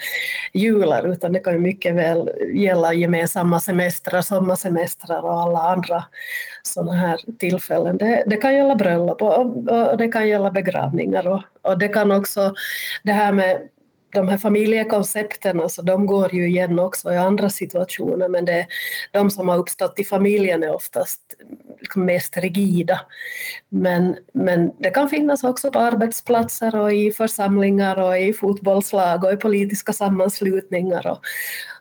jular, 0.53 1.07
utan 1.07 1.33
det 1.33 1.39
kan 1.39 1.53
ju 1.53 1.59
mycket 1.59 1.95
väl 1.95 2.31
gälla 2.53 2.93
gemensamma 2.93 3.59
semestrar, 3.59 4.21
sommarsemestrar 4.21 5.25
och 5.25 5.41
alla 5.41 5.59
andra 5.59 6.03
sådana 6.63 6.93
här 6.93 7.19
tillfällen. 7.39 7.97
Det, 7.97 8.23
det 8.27 8.37
kan 8.37 8.55
gälla 8.55 8.75
bröllop 8.75 9.21
och, 9.21 9.69
och, 9.69 9.97
det 9.97 10.07
kan 10.07 10.27
gälla 10.27 10.51
begravningar 10.51 11.27
och, 11.27 11.41
och 11.61 11.77
det 11.79 11.87
kan 11.87 12.11
också 12.11 12.53
det 13.03 13.11
här 13.11 13.31
med 13.31 13.61
de 14.09 14.27
här 14.27 14.37
familjekoncepten, 14.37 15.61
alltså, 15.61 15.81
de 15.81 16.05
går 16.05 16.35
ju 16.35 16.47
igen 16.47 16.79
också 16.79 17.13
i 17.13 17.17
andra 17.17 17.49
situationer, 17.49 18.27
men 18.27 18.45
det, 18.45 18.67
de 19.11 19.31
som 19.31 19.49
har 19.49 19.57
uppstått 19.57 19.99
i 19.99 20.03
familjen 20.03 20.63
är 20.63 20.75
oftast 20.75 21.21
liksom, 21.79 22.05
mest 22.05 22.37
rigida. 22.37 22.99
Men, 23.69 24.15
men 24.33 24.71
det 24.79 24.89
kan 24.89 25.09
finnas 25.09 25.43
också 25.43 25.71
på 25.71 25.79
arbetsplatser 25.79 26.75
och 26.75 26.93
i 26.93 27.11
församlingar 27.11 27.99
och 27.99 28.19
i 28.19 28.33
fotbollslag 28.33 29.23
och 29.23 29.33
i 29.33 29.37
politiska 29.37 29.93
sammanslutningar 29.93 31.07
och, 31.07 31.19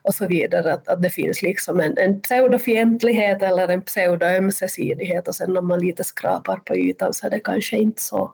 och 0.02 0.14
så 0.14 0.26
vidare. 0.26 0.72
Att, 0.72 0.88
att 0.88 1.02
det 1.02 1.10
finns 1.10 1.42
liksom 1.42 1.80
en, 1.80 1.98
en 1.98 2.20
pseudofientlighet 2.20 3.42
eller 3.42 3.68
en 3.68 3.82
pseudoömsesidighet 3.82 5.28
och 5.28 5.34
sen 5.34 5.56
om 5.56 5.68
man 5.68 5.80
lite 5.80 6.04
skrapar 6.04 6.56
på 6.56 6.76
ytan 6.76 7.14
så 7.14 7.26
är 7.26 7.30
det 7.30 7.40
kanske 7.40 7.76
inte 7.76 8.02
så 8.02 8.32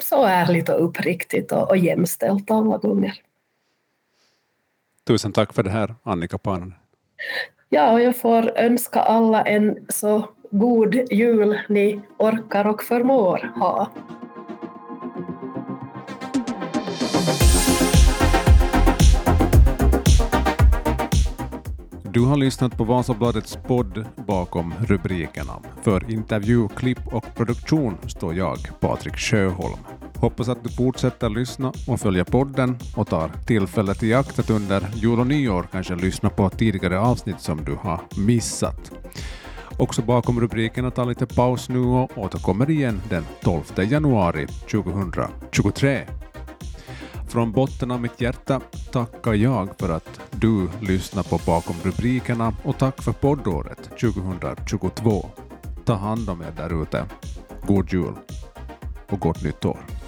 så 0.00 0.24
ärligt 0.24 0.68
och 0.68 0.84
uppriktigt 0.84 1.52
och, 1.52 1.70
och 1.70 1.76
jämställt 1.76 2.50
alla 2.50 2.78
gånger. 2.78 3.12
Tusen 5.06 5.32
tack 5.32 5.52
för 5.52 5.62
det 5.62 5.70
här, 5.70 5.94
Annika 6.02 6.38
Paananen. 6.38 6.74
Ja, 7.68 7.92
och 7.92 8.00
jag 8.00 8.16
får 8.16 8.58
önska 8.58 9.00
alla 9.00 9.42
en 9.42 9.86
så 9.88 10.28
god 10.50 10.94
jul 10.94 11.58
ni 11.68 12.00
orkar 12.18 12.66
och 12.66 12.82
förmår 12.82 13.52
ha. 13.56 13.90
Du 22.14 22.20
har 22.20 22.36
lyssnat 22.36 22.76
på 22.76 22.84
Vasabladets 22.84 23.58
podd 23.66 24.04
bakom 24.26 24.74
rubrikerna. 24.80 25.52
För 25.82 26.10
intervju, 26.10 26.68
klipp 26.68 27.06
och 27.06 27.34
produktion 27.34 27.96
står 28.06 28.34
jag, 28.34 28.58
Patrik 28.80 29.16
Sjöholm. 29.16 29.78
Hoppas 30.16 30.48
att 30.48 30.64
du 30.64 30.68
fortsätter 30.68 31.28
lyssna 31.28 31.72
och 31.88 32.00
följa 32.00 32.24
podden 32.24 32.78
och 32.96 33.08
tar 33.08 33.30
tillfället 33.46 34.02
i 34.02 34.14
akt 34.14 34.38
att 34.38 34.50
under 34.50 34.88
jul 34.94 35.20
och 35.20 35.26
nyår 35.26 35.66
kanske 35.72 35.94
lyssna 35.94 36.30
på 36.30 36.50
tidigare 36.50 37.00
avsnitt 37.00 37.40
som 37.40 37.64
du 37.64 37.74
har 37.74 38.00
missat. 38.16 38.92
Också 39.78 40.02
bakom 40.02 40.40
rubrikerna 40.40 40.90
tar 40.90 41.04
lite 41.04 41.26
paus 41.26 41.68
nu 41.68 41.78
och 41.78 42.18
återkommer 42.18 42.70
igen 42.70 43.02
den 43.10 43.24
12 43.42 43.62
januari 43.76 44.46
2023. 44.46 46.21
Från 47.32 47.52
botten 47.52 47.90
av 47.90 48.00
mitt 48.00 48.20
hjärta 48.20 48.60
tackar 48.90 49.34
jag 49.34 49.68
för 49.78 49.88
att 49.88 50.20
du 50.30 50.68
lyssnar 50.80 51.22
på 51.22 51.40
Bakom 51.46 51.76
rubrikerna 51.84 52.54
och 52.62 52.78
tack 52.78 53.02
för 53.02 53.12
poddåret 53.12 53.90
2022. 54.00 55.26
Ta 55.84 55.94
hand 55.94 56.30
om 56.30 56.42
er 56.42 56.52
där 56.56 56.82
ute. 56.82 57.06
God 57.66 57.92
jul 57.92 58.14
och 59.08 59.20
gott 59.20 59.44
nytt 59.44 59.64
år. 59.64 60.01